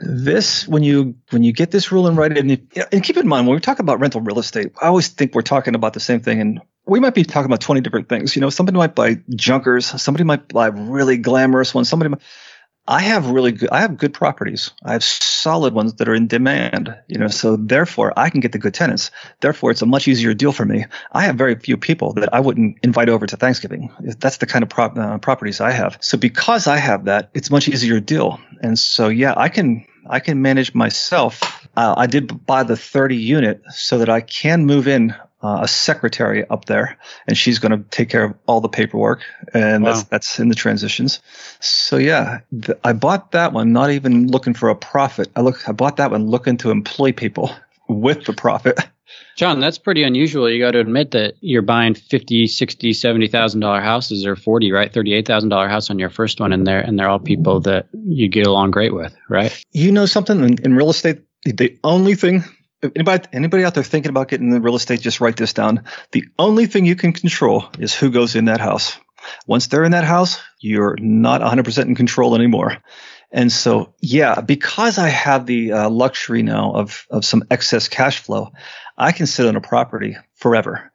[0.00, 2.58] this when you when you get this ruling right and, you,
[2.90, 5.42] and keep in mind when we talk about rental real estate i always think we're
[5.42, 8.34] talking about the same thing and we might be talking about 20 different things.
[8.34, 12.22] You know somebody might buy junkers somebody might buy really glamorous ones somebody might,
[12.88, 14.70] i have really good i have good properties.
[14.82, 18.52] I have solid ones that are in demand you know so therefore i can get
[18.52, 19.10] the good tenants.
[19.40, 20.86] Therefore it's a much easier deal for me.
[21.12, 23.92] I have very few people that i wouldn't invite over to thanksgiving.
[24.00, 25.98] That's the kind of prop, uh, properties i have.
[26.00, 28.40] So because i have that it's much easier deal.
[28.62, 31.66] And so yeah i can I can manage myself.
[31.76, 35.68] Uh, I did buy the 30 unit so that I can move in uh, a
[35.68, 39.22] secretary up there, and she's going to take care of all the paperwork,
[39.54, 39.92] and wow.
[39.92, 41.20] that's that's in the transitions.
[41.60, 45.30] So yeah, the, I bought that one not even looking for a profit.
[45.36, 47.54] I look, I bought that one looking to employ people
[47.88, 48.78] with the profit.
[49.36, 50.50] John, that's pretty unusual.
[50.50, 54.92] You got to admit that you're buying 50, 60, 70,000 dollar houses or 40, right?
[54.92, 57.70] 38,000 dollar house on your first one and they're and they're all people mm-hmm.
[57.70, 59.64] that you get along great with, right?
[59.72, 62.44] You know something in, in real estate, the only thing
[62.82, 65.84] anybody anybody out there thinking about getting into real estate, just write this down.
[66.12, 68.98] The only thing you can control is who goes in that house.
[69.46, 72.78] Once they're in that house, you're not 100% in control anymore.
[73.32, 78.18] And so, yeah, because I have the uh, luxury now of of some excess cash
[78.18, 78.52] flow,
[78.98, 80.90] I can sit on a property forever.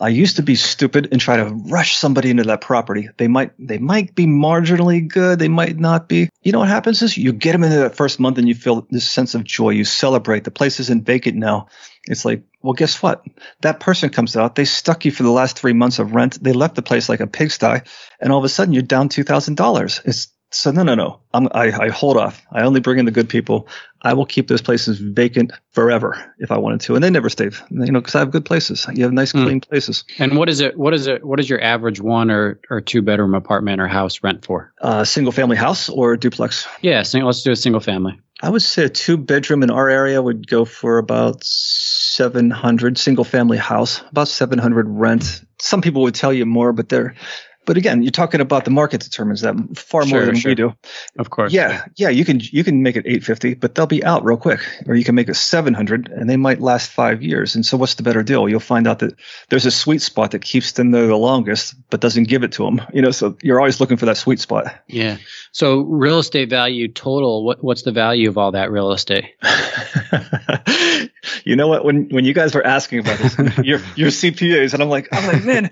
[0.00, 3.08] I used to be stupid and try to rush somebody into that property.
[3.18, 6.30] They might they might be marginally good, they might not be.
[6.42, 8.86] You know what happens is you get them into that first month and you feel
[8.90, 9.70] this sense of joy.
[9.70, 10.44] You celebrate.
[10.44, 11.66] The place isn't vacant now.
[12.06, 13.24] It's like, well, guess what?
[13.60, 14.54] That person comes out.
[14.54, 16.42] They stuck you for the last three months of rent.
[16.42, 17.80] They left the place like a pigsty,
[18.20, 20.00] and all of a sudden you're down two thousand dollars.
[20.04, 21.20] It's so no, no, no.
[21.32, 22.44] I'm, I, I hold off.
[22.50, 23.68] I only bring in the good people.
[24.02, 27.50] I will keep those places vacant forever if I wanted to, and they never stay.
[27.70, 28.86] You know, because I have good places.
[28.92, 29.44] You have nice, mm.
[29.44, 30.04] clean places.
[30.18, 30.76] And what is it?
[30.76, 31.24] What is it?
[31.24, 34.72] What is your average one or, or two bedroom apartment or house rent for?
[34.80, 36.66] Uh, single family house or duplex?
[36.80, 38.18] Yeah, single, let's do a single family.
[38.42, 43.24] I would say a two bedroom in our area would go for about 700 single
[43.24, 45.44] family house, about 700 rent.
[45.60, 47.14] Some people would tell you more, but they're
[47.70, 50.50] but again, you're talking about the market determines that far more than sure.
[50.50, 50.74] we do.
[51.20, 51.52] Of course.
[51.52, 52.08] Yeah, yeah.
[52.08, 54.58] You can you can make it 850, but they'll be out real quick.
[54.88, 57.54] Or you can make it 700, and they might last five years.
[57.54, 58.48] And so, what's the better deal?
[58.48, 59.14] You'll find out that
[59.50, 62.64] there's a sweet spot that keeps them there the longest, but doesn't give it to
[62.64, 62.82] them.
[62.92, 64.74] You know, so you're always looking for that sweet spot.
[64.88, 65.18] Yeah.
[65.52, 67.44] So real estate value total.
[67.44, 69.26] What what's the value of all that real estate?
[71.44, 71.84] you know what?
[71.84, 75.24] When when you guys were asking about this, your your CPAs, and I'm like, I'm
[75.28, 75.70] like, man,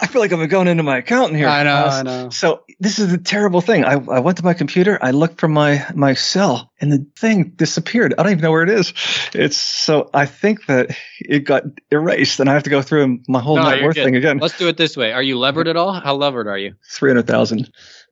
[0.00, 1.48] I feel like I'm going into my accountant here.
[1.48, 2.30] I know, uh, I know.
[2.30, 3.84] So this is a terrible thing.
[3.84, 7.52] I, I went to my computer, I looked for my my cell, and the thing
[7.56, 8.14] disappeared.
[8.16, 8.94] I don't even know where it is.
[9.34, 13.40] It's so I think that it got erased, and I have to go through my
[13.40, 14.38] whole no, net worth thing again.
[14.38, 15.12] Let's do it this way.
[15.12, 15.92] Are you levered at all?
[15.92, 16.74] How levered are you?
[16.90, 17.70] Three hundred thousand.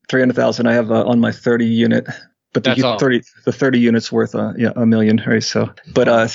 [0.08, 0.66] Three hundred thousand.
[0.66, 2.06] I have uh, on my thirty unit,
[2.52, 3.42] but the That's thirty all.
[3.46, 5.42] the thirty units worth uh, yeah a million, right?
[5.42, 6.28] So, but uh,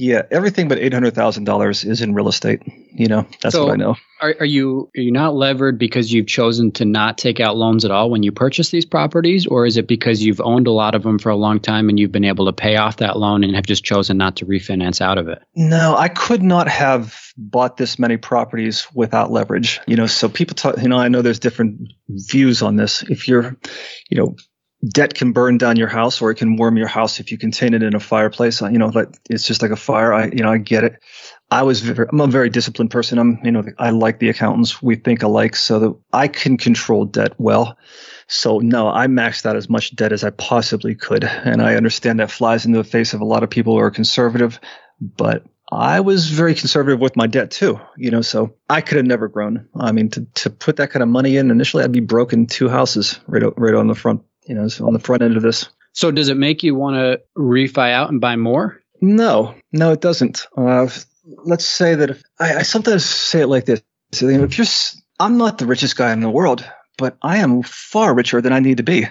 [0.00, 2.62] yeah, everything but eight hundred thousand dollars is in real estate.
[2.90, 3.96] You know, that's so what I know.
[4.22, 7.84] Are, are you are you not levered because you've chosen to not take out loans
[7.84, 10.94] at all when you purchase these properties, or is it because you've owned a lot
[10.94, 13.44] of them for a long time and you've been able to pay off that loan
[13.44, 15.42] and have just chosen not to refinance out of it?
[15.54, 19.80] No, I could not have bought this many properties without leverage.
[19.86, 20.80] You know, so people talk.
[20.80, 23.02] You know, I know there's different views on this.
[23.02, 23.54] If you're,
[24.08, 24.34] you know,
[24.86, 27.74] debt can burn down your house or it can warm your house if you contain
[27.74, 28.62] it in a fireplace.
[28.62, 28.90] Uh, you know,
[29.28, 30.12] it's just like a fire.
[30.12, 31.02] I, you know, I get it.
[31.50, 33.18] I was, very, I'm a very disciplined person.
[33.18, 34.80] I'm, you know, I like the accountants.
[34.80, 37.76] We think alike so that I can control debt well.
[38.28, 41.24] So no, I maxed out as much debt as I possibly could.
[41.24, 43.90] And I understand that flies into the face of a lot of people who are
[43.90, 44.60] conservative,
[45.00, 49.06] but I was very conservative with my debt too, you know, so I could have
[49.06, 49.68] never grown.
[49.78, 52.68] I mean, to, to put that kind of money in initially, I'd be broken two
[52.68, 55.68] houses right, right on the front you know, on the front end of this.
[55.92, 58.82] So does it make you want to refi out and buy more?
[59.00, 60.46] No, no, it doesn't.
[60.56, 60.88] Uh,
[61.24, 64.66] let's say that if, I, I, sometimes say it like this: so, if you're,
[65.20, 66.64] I'm not the richest guy in the world,
[66.98, 69.06] but I am far richer than I need to be.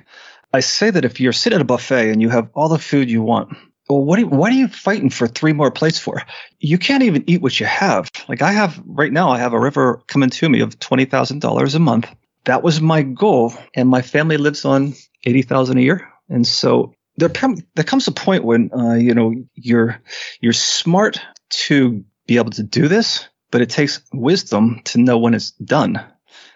[0.54, 3.10] I say that if you're sitting at a buffet and you have all the food
[3.10, 3.56] you want,
[3.88, 6.22] well, what are what are you fighting for three more plates for?
[6.60, 8.12] You can't even eat what you have.
[8.28, 11.40] Like I have right now, I have a river coming to me of twenty thousand
[11.40, 12.14] dollars a month.
[12.44, 16.94] That was my goal, and my family lives on eighty thousand a year, and so
[17.18, 17.32] there
[17.76, 20.02] there comes a point when uh, you know you're
[20.40, 25.34] you're smart to be able to do this, but it takes wisdom to know when
[25.34, 26.04] it's done,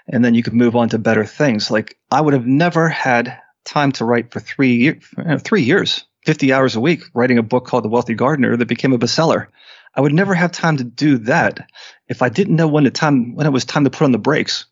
[0.07, 1.69] and then you can move on to better things.
[1.69, 4.99] Like I would have never had time to write for three year,
[5.39, 8.93] three years, fifty hours a week, writing a book called The Wealthy Gardener that became
[8.93, 9.47] a bestseller.
[9.95, 11.67] I would never have time to do that
[12.07, 14.17] if I didn't know when the time when it was time to put on the
[14.17, 14.65] brakes.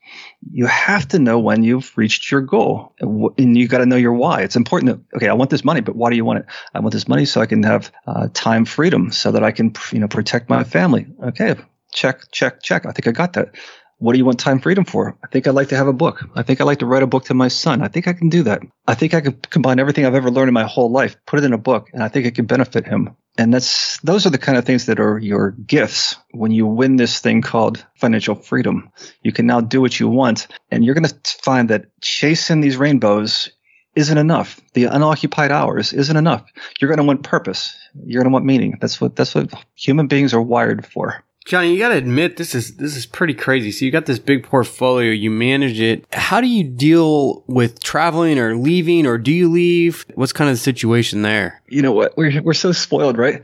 [0.51, 4.13] You have to know when you've reached your goal, and you got to know your
[4.13, 4.41] why.
[4.41, 4.91] It's important.
[4.91, 6.45] that okay, I want this money, but why do you want it?
[6.73, 9.73] I want this money so I can have uh, time freedom, so that I can
[9.91, 11.07] you know protect my family.
[11.23, 11.55] Okay,
[11.93, 12.85] check, check, check.
[12.85, 13.55] I think I got that.
[14.01, 15.15] What do you want time freedom for?
[15.23, 16.27] I think I'd like to have a book.
[16.33, 17.83] I think I'd like to write a book to my son.
[17.83, 18.63] I think I can do that.
[18.87, 21.45] I think I can combine everything I've ever learned in my whole life, put it
[21.45, 23.15] in a book, and I think it can benefit him.
[23.37, 26.95] And that's those are the kind of things that are your gifts when you win
[26.95, 28.89] this thing called financial freedom.
[29.21, 32.77] You can now do what you want, and you're going to find that chasing these
[32.77, 33.51] rainbows
[33.95, 34.59] isn't enough.
[34.73, 36.43] The unoccupied hours isn't enough.
[36.79, 37.77] You're going to want purpose.
[38.03, 38.79] You're going to want meaning.
[38.81, 41.23] That's what that's what human beings are wired for.
[41.45, 43.71] Johnny, you got to admit this is this is pretty crazy.
[43.71, 46.05] So you got this big portfolio, you manage it.
[46.13, 50.05] How do you deal with traveling or leaving, or do you leave?
[50.13, 51.61] What's kind of the situation there?
[51.67, 52.15] You know what?
[52.15, 53.43] We're we're so spoiled, right?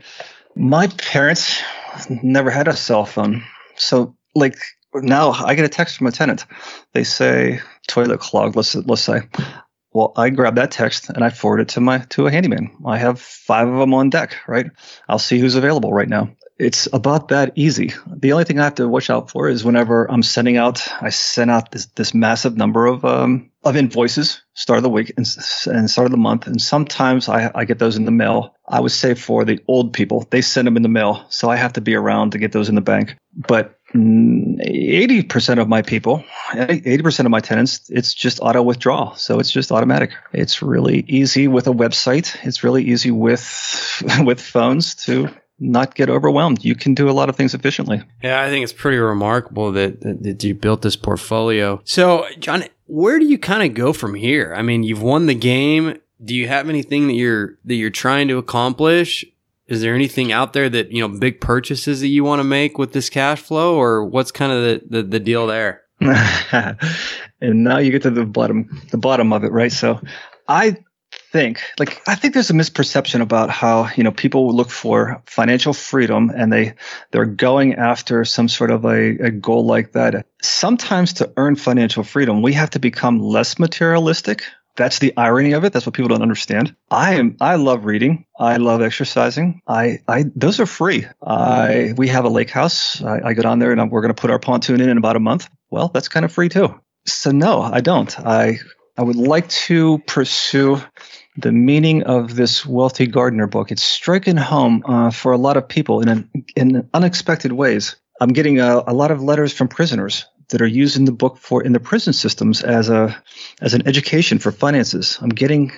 [0.54, 1.60] My parents
[2.08, 3.42] never had a cell phone,
[3.74, 4.56] so like
[4.94, 6.46] now I get a text from a tenant.
[6.92, 8.54] They say toilet clogged.
[8.54, 9.22] Let's let's say.
[9.92, 12.70] Well, I grab that text and I forward it to my to a handyman.
[12.86, 14.66] I have five of them on deck, right?
[15.08, 16.30] I'll see who's available right now.
[16.58, 17.92] It's about that easy.
[18.06, 21.10] The only thing I have to watch out for is whenever I'm sending out, I
[21.10, 25.26] send out this this massive number of um, of invoices start of the week and,
[25.66, 28.56] and start of the month, and sometimes I, I get those in the mail.
[28.66, 31.56] I would say for the old people, they send them in the mail, so I
[31.56, 33.16] have to be around to get those in the bank.
[33.36, 39.14] But 80% of my people, 80% of my tenants, it's just auto withdrawal.
[39.14, 40.10] So it's just automatic.
[40.32, 42.36] It's really easy with a website.
[42.44, 45.30] It's really easy with, with phones to
[45.60, 46.64] not get overwhelmed.
[46.64, 48.02] You can do a lot of things efficiently.
[48.22, 51.80] Yeah, I think it's pretty remarkable that, that, that you built this portfolio.
[51.84, 54.54] So, John, where do you kind of go from here?
[54.56, 55.98] I mean, you've won the game.
[56.22, 59.24] Do you have anything that you're that you're trying to accomplish?
[59.66, 62.78] Is there anything out there that, you know, big purchases that you want to make
[62.78, 65.82] with this cash flow or what's kind of the, the, the deal there?
[66.00, 69.70] and now you get to the bottom, the bottom of it, right?
[69.70, 70.00] So
[70.48, 70.78] I
[71.32, 75.72] think, like, I think there's a misperception about how, you know, people look for financial
[75.72, 76.74] freedom and they,
[77.10, 80.26] they're going after some sort of a, a goal like that.
[80.42, 84.44] Sometimes to earn financial freedom, we have to become less materialistic
[84.78, 85.72] that's the irony of it.
[85.72, 86.74] That's what people don't understand.
[86.88, 88.26] I am, I love reading.
[88.38, 89.60] I love exercising.
[89.66, 91.04] I, I, those are free.
[91.20, 93.02] I, we have a lake house.
[93.02, 94.96] I, I go down there and I'm, we're going to put our pontoon in in
[94.96, 95.50] about a month.
[95.68, 96.80] Well, that's kind of free too.
[97.06, 98.18] So no, I don't.
[98.20, 98.60] I,
[98.96, 100.80] I would like to pursue
[101.38, 103.70] the meaning of this wealthy gardener book.
[103.70, 107.96] It's striking home uh, for a lot of people in an, in unexpected ways.
[108.20, 111.38] I'm getting a, a lot of letters from prisoners that are used in the book
[111.38, 113.22] for in the prison systems as a
[113.60, 115.18] as an education for finances.
[115.20, 115.72] I'm getting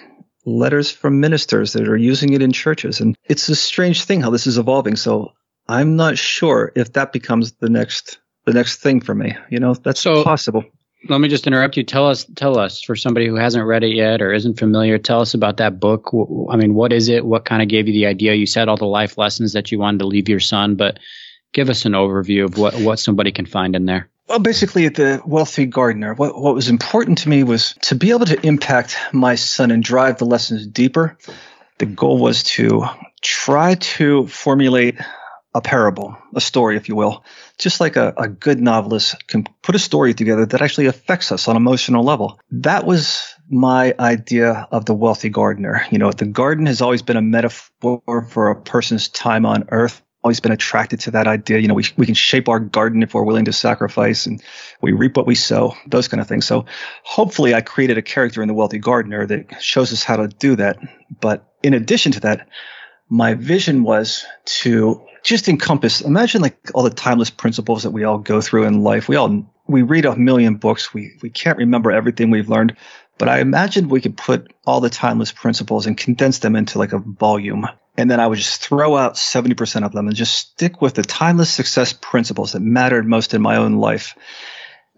[0.46, 4.30] letters from ministers that are using it in churches, and it's a strange thing how
[4.30, 4.96] this is evolving.
[4.96, 5.32] So
[5.68, 9.36] I'm not sure if that becomes the next the next thing for me.
[9.50, 10.64] You know, that's so, possible.
[11.09, 11.82] Let me just interrupt you.
[11.82, 15.20] Tell us, tell us, for somebody who hasn't read it yet or isn't familiar, tell
[15.20, 16.11] us about that book.
[16.51, 17.24] I mean, what is it?
[17.24, 18.34] What kind of gave you the idea?
[18.34, 20.98] You said all the life lessons that you wanted to leave your son, but
[21.53, 24.11] give us an overview of what what somebody can find in there.
[24.28, 28.11] Well, basically, at the Wealthy Gardener, what, what was important to me was to be
[28.11, 31.18] able to impact my son and drive the lessons deeper.
[31.78, 32.84] The goal was to
[33.22, 34.96] try to formulate
[35.53, 37.24] a parable, a story, if you will,
[37.61, 41.46] just like a, a good novelist can put a story together that actually affects us
[41.46, 42.40] on an emotional level.
[42.50, 45.84] That was my idea of the wealthy gardener.
[45.90, 50.02] You know, the garden has always been a metaphor for a person's time on earth
[50.22, 51.58] always been attracted to that idea.
[51.58, 54.42] You know, we, we can shape our garden if we're willing to sacrifice and
[54.82, 56.44] we reap what we sow, those kind of things.
[56.44, 56.66] So
[57.04, 60.56] hopefully I created a character in the wealthy gardener that shows us how to do
[60.56, 60.78] that.
[61.20, 62.48] But in addition to that,
[63.08, 68.18] my vision was to just encompass, imagine like all the timeless principles that we all
[68.18, 69.08] go through in life.
[69.08, 70.92] We all, we read a million books.
[70.92, 72.76] We, we can't remember everything we've learned,
[73.18, 76.92] but I imagined we could put all the timeless principles and condense them into like
[76.92, 77.66] a volume
[78.00, 81.02] and then I would just throw out 70% of them and just stick with the
[81.02, 84.16] timeless success principles that mattered most in my own life.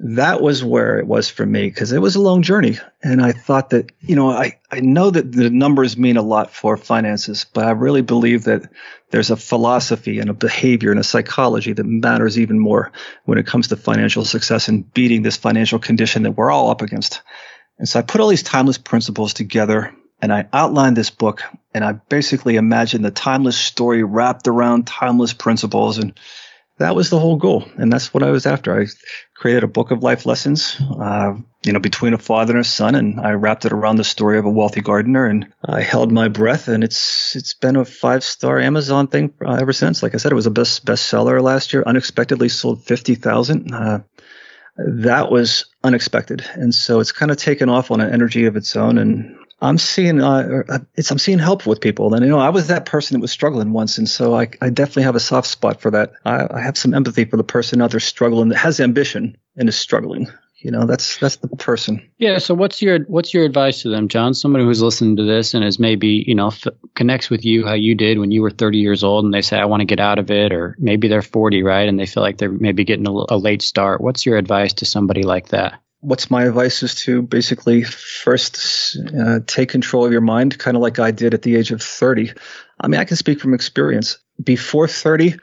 [0.05, 2.77] That was where it was for me because it was a long journey.
[3.05, 6.53] And I thought that, you know, I, I know that the numbers mean a lot
[6.53, 8.69] for finances, but I really believe that
[9.11, 12.91] there's a philosophy and a behavior and a psychology that matters even more
[13.27, 16.83] when it comes to financial success and beating this financial condition that we're all up
[16.83, 17.23] against.
[17.79, 21.43] And so I put all these timeless principles together and I outlined this book
[21.75, 25.99] and I basically imagined the timeless story wrapped around timeless principles.
[25.99, 26.19] And
[26.83, 27.65] that was the whole goal.
[27.77, 28.79] And that's what I was after.
[28.81, 28.87] I
[29.35, 32.97] created a book of life lessons, uh, you know, between a father and a son.
[32.97, 36.27] And I wrapped it around the story of a wealthy gardener and I held my
[36.27, 40.03] breath and it's, it's been a five star Amazon thing uh, ever since.
[40.03, 43.73] Like I said, it was a best bestseller last year, unexpectedly sold 50,000.
[43.73, 44.01] Uh,
[44.77, 46.45] that was unexpected.
[46.55, 48.99] And so it's kind of taken off on an energy of its own.
[48.99, 52.51] And I'm seeing uh, uh, it's I'm seeing help with people, and you know I
[52.51, 55.47] was that person that was struggling once, and so I, I definitely have a soft
[55.47, 56.15] spot for that.
[56.25, 59.69] I, I have some empathy for the person out there struggling that has ambition and
[59.69, 60.27] is struggling.
[60.59, 62.09] You know that's that's the person.
[62.19, 62.39] Yeah.
[62.39, 64.35] So what's your what's your advice to them, John?
[64.35, 67.75] Somebody who's listening to this and is maybe you know f- connects with you how
[67.75, 70.01] you did when you were 30 years old, and they say I want to get
[70.01, 73.09] out of it, or maybe they're 40, right, and they feel like they're maybe getting
[73.09, 74.01] a, a late start.
[74.01, 75.82] What's your advice to somebody like that?
[76.03, 80.83] What's my advice is to basically first uh, take control of your mind, kind of
[80.83, 82.33] like I did at the age of 30.
[82.81, 84.19] I mean, I can speak from experience.
[84.43, 85.37] Before 30,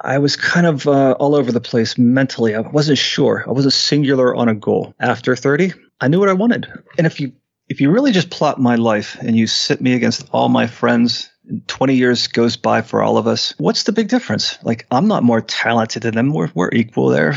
[0.00, 2.54] I was kind of uh, all over the place mentally.
[2.54, 3.44] I wasn't sure.
[3.46, 4.94] I wasn't singular on a goal.
[5.00, 6.66] After 30, I knew what I wanted.
[6.96, 7.32] And if you
[7.68, 11.28] if you really just plot my life and you sit me against all my friends
[11.66, 13.54] 20 years goes by for all of us.
[13.58, 14.58] What's the big difference?
[14.64, 16.32] Like, I'm not more talented than them.
[16.32, 17.34] We're, we're equal there.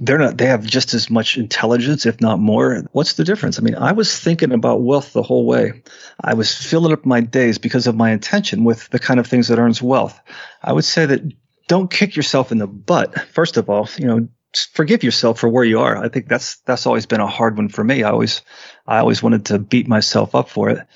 [0.00, 2.82] They're not, they have just as much intelligence, if not more.
[2.92, 3.58] What's the difference?
[3.58, 5.82] I mean, I was thinking about wealth the whole way.
[6.20, 9.48] I was filling up my days because of my intention with the kind of things
[9.48, 10.18] that earns wealth.
[10.62, 11.22] I would say that
[11.68, 13.28] don't kick yourself in the butt.
[13.28, 14.28] First of all, you know,
[14.72, 15.96] forgive yourself for where you are.
[15.96, 18.02] I think that's, that's always been a hard one for me.
[18.02, 18.42] I always,
[18.86, 20.86] I always wanted to beat myself up for it.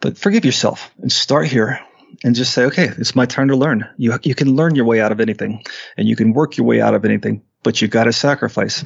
[0.00, 1.80] But forgive yourself and start here
[2.22, 3.88] and just say, okay, it's my turn to learn.
[3.96, 5.64] You, you can learn your way out of anything
[5.96, 8.84] and you can work your way out of anything, but you got to sacrifice.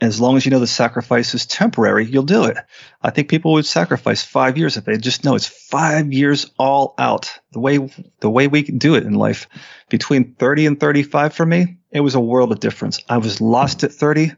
[0.00, 2.56] As long as you know the sacrifice is temporary, you'll do it.
[3.02, 6.94] I think people would sacrifice five years if they just know it's five years all
[6.96, 7.30] out.
[7.52, 9.46] The way, the way we do it in life
[9.90, 13.02] between 30 and 35 for me, it was a world of difference.
[13.10, 14.32] I was lost at 30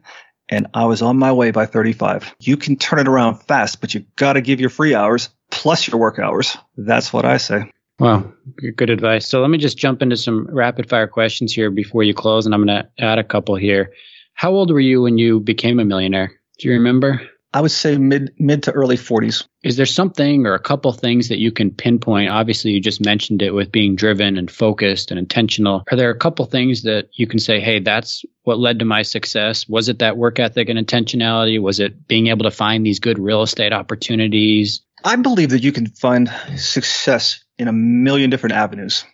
[0.49, 2.35] and I was on my way by 35.
[2.41, 5.87] You can turn it around fast, but you got to give your free hours plus
[5.87, 6.57] your work hours.
[6.77, 7.71] That's what I say.
[8.03, 8.35] Well,
[8.75, 9.29] good advice.
[9.29, 12.53] So let me just jump into some rapid fire questions here before you close, and
[12.53, 13.93] I'm going to add a couple here.
[14.35, 16.33] How old were you when you became a millionaire?
[16.59, 17.23] Do you remember?
[17.55, 19.47] I would say mid mid to early 40s.
[19.63, 22.31] Is there something or a couple things that you can pinpoint?
[22.31, 25.85] Obviously, you just mentioned it with being driven and focused and intentional.
[25.89, 29.03] Are there a couple things that you can say, "Hey, that's what led to my
[29.03, 29.69] success"?
[29.69, 31.63] Was it that work ethic and intentionality?
[31.63, 34.81] Was it being able to find these good real estate opportunities?
[35.05, 39.05] I believe that you can find success in a million different avenues.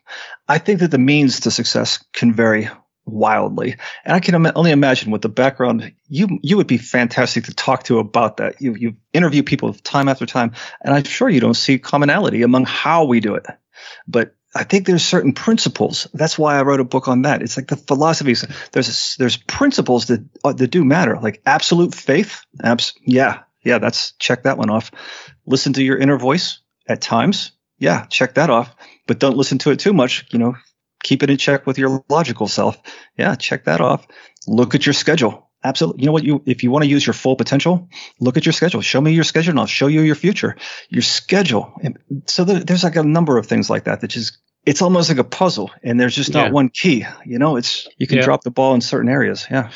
[0.48, 2.68] I think that the means to success can vary
[3.08, 3.76] wildly.
[4.04, 7.54] And I can Im- only imagine with the background, you you would be fantastic to
[7.54, 8.60] talk to about that.
[8.60, 12.64] You you interview people time after time, and I'm sure you don't see commonality among
[12.66, 13.46] how we do it.
[14.06, 16.06] But I think there's certain principles.
[16.14, 17.42] That's why I wrote a book on that.
[17.42, 18.44] It's like the philosophies.
[18.72, 22.42] There's there's principles that uh, that do matter, like absolute faith.
[22.62, 24.90] Abs- yeah, yeah, that's check that one off.
[25.46, 28.74] Listen to your inner voice at times yeah, check that off.
[29.06, 30.26] But don't listen to it too much.
[30.30, 30.56] You know,
[31.02, 32.80] keep it in check with your logical self.
[33.16, 34.06] Yeah, check that off.
[34.46, 35.48] Look at your schedule.
[35.64, 36.02] Absolutely.
[36.02, 36.24] You know what?
[36.24, 37.88] You, if you want to use your full potential,
[38.20, 38.80] look at your schedule.
[38.80, 40.56] Show me your schedule and I'll show you your future,
[40.88, 41.72] your schedule.
[41.82, 45.18] And so there's like a number of things like that that just, it's almost like
[45.18, 46.52] a puzzle and there's just not yeah.
[46.52, 47.04] one key.
[47.26, 48.24] You know, it's, you can yeah.
[48.24, 49.48] drop the ball in certain areas.
[49.50, 49.70] Yeah.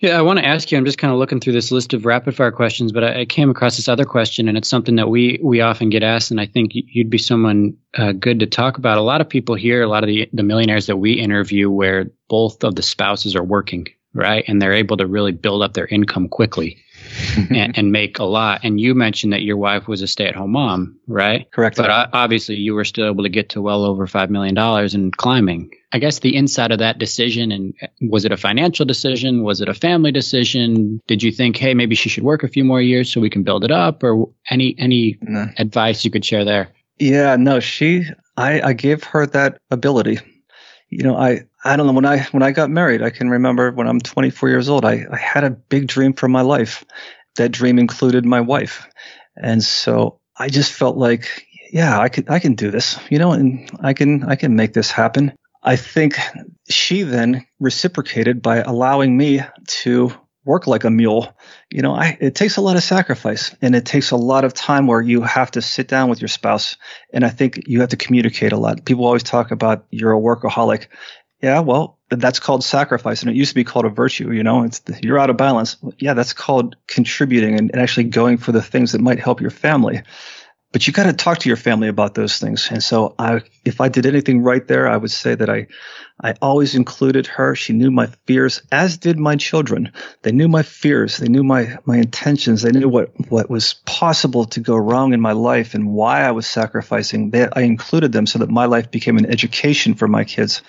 [0.00, 0.78] Yeah, I want to ask you.
[0.78, 3.24] I'm just kind of looking through this list of rapid fire questions, but I, I,
[3.24, 6.40] came across this other question, and it's something that we we often get asked, and
[6.40, 8.98] I think you'd be someone uh, good to talk about.
[8.98, 12.12] A lot of people here, a lot of the the millionaires that we interview, where
[12.28, 15.86] both of the spouses are working, right, and they're able to really build up their
[15.86, 16.78] income quickly.
[17.50, 18.60] and, and, make a lot.
[18.64, 21.50] And you mentioned that your wife was a stay at home mom, right?
[21.52, 21.76] Correct.
[21.76, 24.56] But uh, obviously, you were still able to get to well over $5 million
[24.94, 25.70] in climbing.
[25.92, 29.42] I guess the inside of that decision and was it a financial decision?
[29.42, 31.00] Was it a family decision?
[31.06, 33.42] Did you think, hey, maybe she should work a few more years so we can
[33.42, 34.02] build it up?
[34.02, 35.18] Or any any
[35.56, 36.68] advice you could share there?
[36.98, 38.04] Yeah, no, she
[38.36, 40.18] I, I gave her that ability.
[40.88, 43.70] You know, I I don't know when I when I got married, I can remember
[43.72, 46.84] when I'm 24 years old, I, I had a big dream for my life.
[47.36, 48.86] That dream included my wife.
[49.36, 53.32] And so I just felt like, yeah, I could I can do this, you know,
[53.32, 55.32] and I can I can make this happen.
[55.62, 56.18] I think
[56.70, 60.12] she then reciprocated by allowing me to
[60.44, 61.36] work like a mule.
[61.70, 64.54] You know, I, it takes a lot of sacrifice and it takes a lot of
[64.54, 66.76] time where you have to sit down with your spouse.
[67.12, 68.84] And I think you have to communicate a lot.
[68.84, 70.86] People always talk about you're a workaholic.
[71.42, 74.32] Yeah, well, that's called sacrifice, and it used to be called a virtue.
[74.32, 75.76] You know, it's you're out of balance.
[75.98, 79.50] Yeah, that's called contributing and, and actually going for the things that might help your
[79.50, 80.02] family.
[80.70, 82.68] But you got to talk to your family about those things.
[82.70, 85.66] And so, I, if I did anything right there, I would say that I,
[86.22, 87.54] I always included her.
[87.54, 89.92] She knew my fears, as did my children.
[90.22, 91.16] They knew my fears.
[91.16, 92.62] They knew my my intentions.
[92.62, 96.32] They knew what what was possible to go wrong in my life and why I
[96.32, 97.30] was sacrificing.
[97.30, 100.62] They, I included them so that my life became an education for my kids.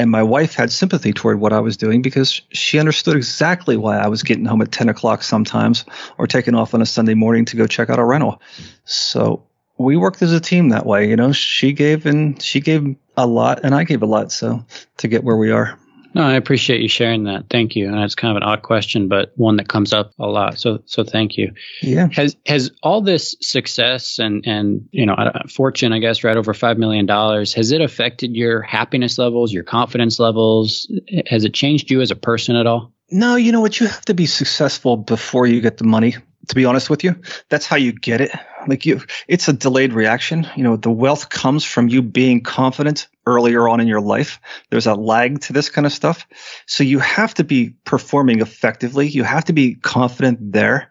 [0.00, 3.98] And my wife had sympathy toward what I was doing because she understood exactly why
[3.98, 5.84] I was getting home at 10 o'clock sometimes
[6.16, 8.40] or taking off on a Sunday morning to go check out a rental.
[8.86, 9.42] So
[9.76, 11.06] we worked as a team that way.
[11.06, 14.32] You know, she gave and she gave a lot and I gave a lot.
[14.32, 14.64] So
[14.96, 15.78] to get where we are.
[16.14, 17.44] No, I appreciate you sharing that.
[17.50, 17.86] Thank you.
[17.88, 20.58] And it's kind of an odd question, but one that comes up a lot.
[20.58, 21.52] So, so thank you.
[21.82, 22.08] Yeah.
[22.12, 25.16] Has has all this success and and you know
[25.48, 29.64] fortune, I guess, right over five million dollars, has it affected your happiness levels, your
[29.64, 30.90] confidence levels?
[31.26, 32.92] Has it changed you as a person at all?
[33.10, 33.78] No, you know what?
[33.80, 36.16] You have to be successful before you get the money
[36.50, 37.16] to be honest with you.
[37.48, 38.32] That's how you get it.
[38.66, 40.46] Like you, it's a delayed reaction.
[40.56, 44.40] You know, the wealth comes from you being confident earlier on in your life.
[44.68, 46.26] There's a lag to this kind of stuff.
[46.66, 49.08] So you have to be performing effectively.
[49.08, 50.90] You have to be confident there.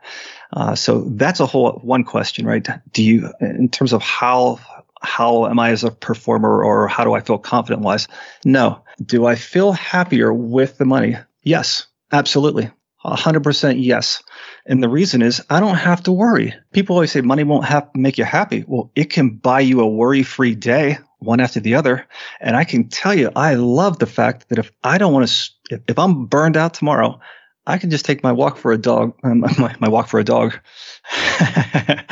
[0.52, 2.68] Uh, so that's a whole one question, right?
[2.92, 4.60] Do you, in terms of how
[5.02, 8.10] how am I as a performer or how do I feel confident wise?
[8.44, 8.84] No.
[9.02, 11.16] Do I feel happier with the money?
[11.42, 12.70] Yes, absolutely.
[13.16, 14.22] 100% yes.
[14.66, 16.54] And the reason is I don't have to worry.
[16.72, 18.64] People always say money won't have make you happy.
[18.68, 22.08] Well, it can buy you a worry free day, one after the other.
[22.40, 25.52] And I can tell you, I love the fact that if I don't want to,
[25.72, 27.20] if, if I'm burned out tomorrow,
[27.70, 30.24] I can just take my walk for a dog, um, my, my walk for a
[30.24, 30.60] dog.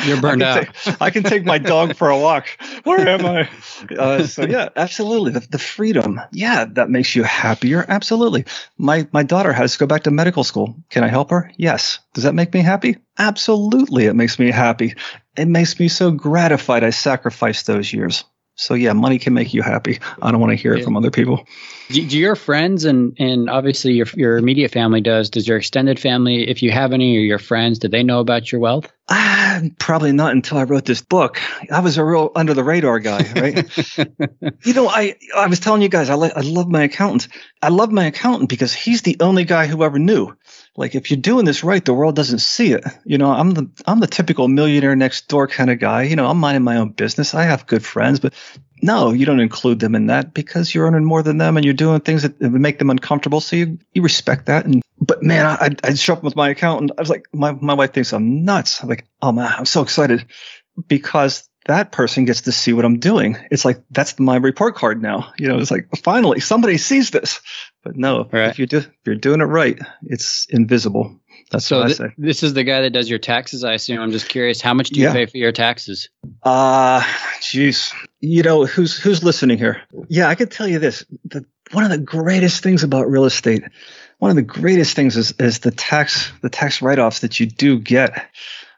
[0.05, 0.75] You're burned I out.
[0.75, 2.47] Take, I can take my dog for a walk.
[2.83, 3.49] Where am I?
[3.97, 5.31] Uh, so yeah, absolutely.
[5.31, 6.19] The, the freedom.
[6.31, 7.85] Yeah, that makes you happier.
[7.87, 8.45] Absolutely.
[8.77, 10.75] My, my daughter has to go back to medical school.
[10.89, 11.51] Can I help her?
[11.57, 11.99] Yes.
[12.13, 12.97] Does that make me happy?
[13.19, 14.05] Absolutely.
[14.05, 14.95] It makes me happy.
[15.37, 18.23] It makes me so gratified I sacrificed those years.
[18.55, 19.99] So yeah, money can make you happy.
[20.21, 21.45] I don't want to hear it from other people.
[21.89, 25.29] Do, do your friends and and obviously your your immediate family does?
[25.29, 28.51] Does your extended family, if you have any, or your friends, do they know about
[28.51, 28.91] your wealth?
[29.09, 31.39] Ah, probably not until I wrote this book.
[31.71, 33.97] I was a real under the radar guy, right?
[34.65, 37.31] you know, I I was telling you guys, I I love my accountant.
[37.61, 40.35] I love my accountant because he's the only guy who ever knew.
[40.75, 42.83] Like, if you're doing this right, the world doesn't see it.
[43.05, 46.03] You know, I'm the I'm the typical millionaire next door kind of guy.
[46.03, 47.33] You know, I'm minding my own business.
[47.33, 48.33] I have good friends, but
[48.81, 51.73] no, you don't include them in that because you're earning more than them and you're
[51.73, 53.39] doing things that would make them uncomfortable.
[53.39, 54.65] So you you respect that.
[54.65, 56.91] And but man, I show up with my accountant.
[56.97, 58.81] I was like, my my wife thinks I'm nuts.
[58.81, 60.25] I'm like, oh man, I'm so excited
[60.87, 63.37] because that person gets to see what I'm doing.
[63.51, 65.33] It's like that's my report card now.
[65.37, 67.41] You know, it's like finally somebody sees this.
[67.83, 68.49] But no, Right.
[68.49, 71.19] if you do if you're doing it right, it's invisible.
[71.51, 72.09] That's So what I th- say.
[72.17, 73.63] this is the guy that does your taxes.
[73.63, 73.99] I assume.
[74.01, 74.61] I'm just curious.
[74.61, 75.13] How much do you Yeah.
[75.13, 76.09] pay for your taxes?
[76.43, 77.01] Uh
[77.41, 77.93] jeez.
[78.19, 79.81] You know, who's who's listening here?
[80.09, 81.05] Yeah, I could tell you this.
[81.25, 83.63] The, one of the greatest things about real estate,
[84.19, 87.79] one of the greatest things is is the tax the tax write-offs that you do
[87.79, 88.29] get.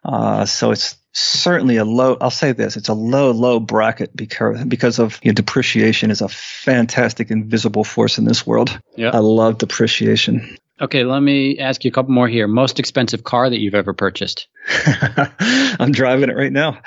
[0.03, 4.63] Uh so it's certainly a low I'll say this, it's a low low bracket because
[4.65, 8.79] because of you know, depreciation is a fantastic invisible force in this world.
[8.95, 9.11] Yeah.
[9.13, 10.57] I love depreciation.
[10.81, 12.47] Okay, let me ask you a couple more here.
[12.47, 14.47] Most expensive car that you've ever purchased?
[14.85, 16.79] I'm driving it right now.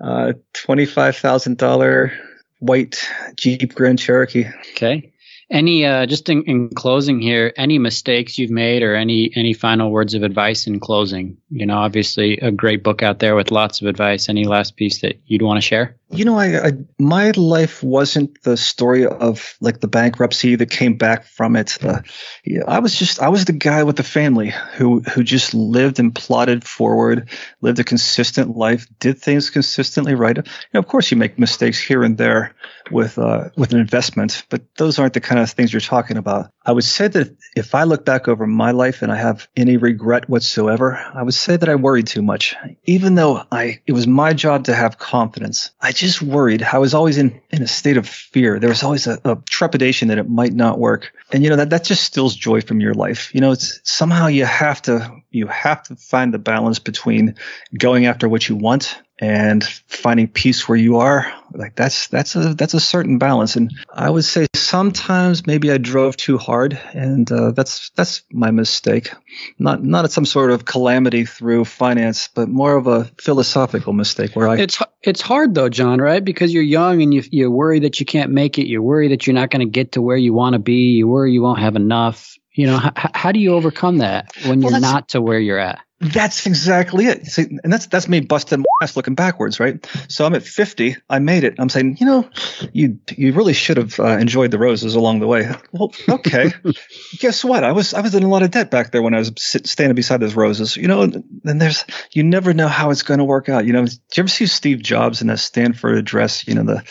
[0.00, 2.12] Uh, twenty-five thousand dollar
[2.60, 3.04] white
[3.36, 4.46] Jeep Grand Cherokee.
[4.72, 5.09] Okay.
[5.50, 9.90] Any uh, just in, in closing here, any mistakes you've made or any any final
[9.90, 11.38] words of advice in closing?
[11.50, 14.28] You know, obviously a great book out there with lots of advice.
[14.28, 15.96] Any last piece that you'd want to share?
[16.12, 20.96] You know, I, I my life wasn't the story of like the bankruptcy that came
[20.96, 21.78] back from it.
[21.80, 22.02] The,
[22.44, 26.00] yeah, I was just I was the guy with the family who who just lived
[26.00, 27.30] and plodded forward,
[27.60, 30.36] lived a consistent life, did things consistently right.
[30.36, 30.42] You
[30.74, 32.56] know, of course, you make mistakes here and there
[32.90, 36.50] with uh, with an investment, but those aren't the kind of things you're talking about.
[36.64, 39.78] I would say that if I look back over my life and I have any
[39.78, 42.54] regret whatsoever, I would say that I worried too much.
[42.84, 46.62] Even though I it was my job to have confidence, I just worried.
[46.62, 48.58] I was always in, in a state of fear.
[48.58, 51.12] There was always a, a trepidation that it might not work.
[51.32, 53.34] And you know that that just steals joy from your life.
[53.34, 57.36] You know, it's somehow you have to you have to find the balance between
[57.78, 62.54] going after what you want and finding peace where you are like that's that's a
[62.54, 67.30] that's a certain balance and i would say sometimes maybe i drove too hard and
[67.30, 69.10] uh, that's that's my mistake
[69.58, 74.48] not not some sort of calamity through finance but more of a philosophical mistake where
[74.48, 76.22] i It's it's hard though, John, right?
[76.22, 78.66] Because you're young and you you worry that you can't make it.
[78.66, 80.92] You worry that you're not going to get to where you want to be.
[80.98, 82.36] You worry you won't have enough.
[82.52, 85.38] You know, h- how do you overcome that when Well, you're that's- not to where
[85.40, 85.78] you're at?
[86.00, 87.26] That's exactly it.
[87.26, 89.86] See, and that's that's me busting my ass looking backwards, right?
[90.08, 90.96] So I'm at 50.
[91.10, 91.56] I made it.
[91.58, 92.30] I'm saying, you know,
[92.72, 95.50] you you really should have uh, enjoyed the roses along the way.
[95.72, 96.52] Well, okay.
[97.18, 97.64] Guess what?
[97.64, 99.66] I was I was in a lot of debt back there when I was sit,
[99.66, 100.74] standing beside those roses.
[100.74, 103.66] You know, and there's you never know how it's going to work out.
[103.66, 106.48] You know, do you ever see Steve Jobs in that Stanford address?
[106.48, 106.84] You know the.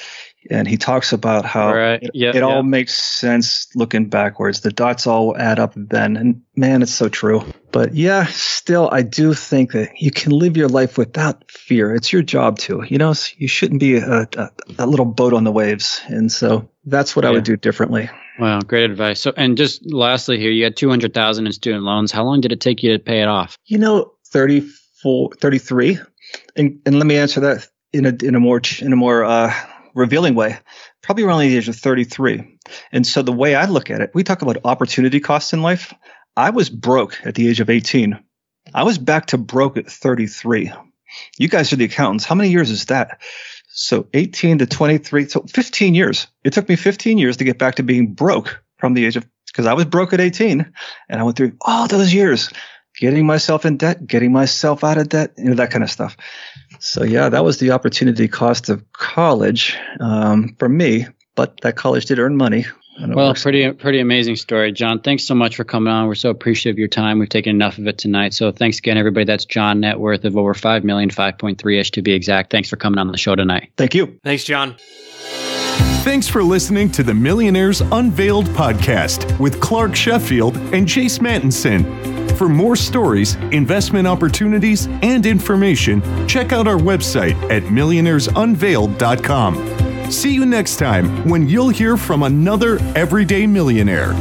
[0.50, 2.02] And he talks about how Right.
[2.02, 2.42] it, Yeah, it yeah.
[2.42, 4.62] all makes sense looking backwards.
[4.62, 6.16] The dots all add up then.
[6.18, 7.44] And man, it's so true.
[7.72, 11.94] But yeah, still, I do think that you can live your life without fear.
[11.94, 12.84] It's your job to.
[12.88, 16.02] You know, you shouldn't be a, a, a little boat on the waves.
[16.08, 18.10] And so that's what I would do differently.
[18.40, 19.20] Wow, great advice.
[19.20, 22.12] So, and just lastly here, you had two hundred thousand in student loans.
[22.12, 23.58] How long did it take you to pay it off?
[23.66, 26.00] You know, 34, 33.
[26.56, 29.54] And, and let me answer that in a, in a more, in a more, uh,
[29.94, 30.58] revealing way,
[31.02, 32.58] probably around the age of 33.
[32.92, 35.94] And so the way I look at it, we talk about opportunity costs in life.
[36.36, 38.20] I was broke at the age of 18.
[38.74, 40.72] I was back to broke at 33.
[41.38, 42.26] You guys are the accountants.
[42.26, 43.22] How many years is that?
[43.70, 46.28] So 18 to 23, so 15 years.
[46.44, 49.28] It took me 15 years to get back to being broke from the age of,
[49.48, 50.72] because I was broke at 18
[51.10, 52.50] and I went through all those years.
[53.00, 56.18] getting myself in debt, getting myself out of debt, you know, that kind of stuff.
[56.80, 61.08] So yeah, that was the opportunity cost of college um, for me.
[61.36, 62.66] But that college did earn money.
[63.08, 65.00] Well, pretty pretty amazing story, John.
[65.00, 66.08] Thanks so much for coming on.
[66.08, 67.18] We're so appreciative of your time.
[67.18, 68.34] We've taken enough of it tonight.
[68.34, 69.26] So thanks again, everybody.
[69.26, 72.52] That's John net worth of over five million, five point three ish to be exact.
[72.52, 73.72] Thanks for coming on the show tonight.
[73.78, 74.20] Thank you.
[74.24, 74.76] Thanks, John.
[76.04, 82.19] Thanks for listening to the Millionaires Unveiled podcast with Clark Sheffield and Chase Mattinson.
[82.40, 90.10] For more stories, investment opportunities, and information, check out our website at millionairesunveiled.com.
[90.10, 94.14] See you next time when you'll hear from another everyday millionaire.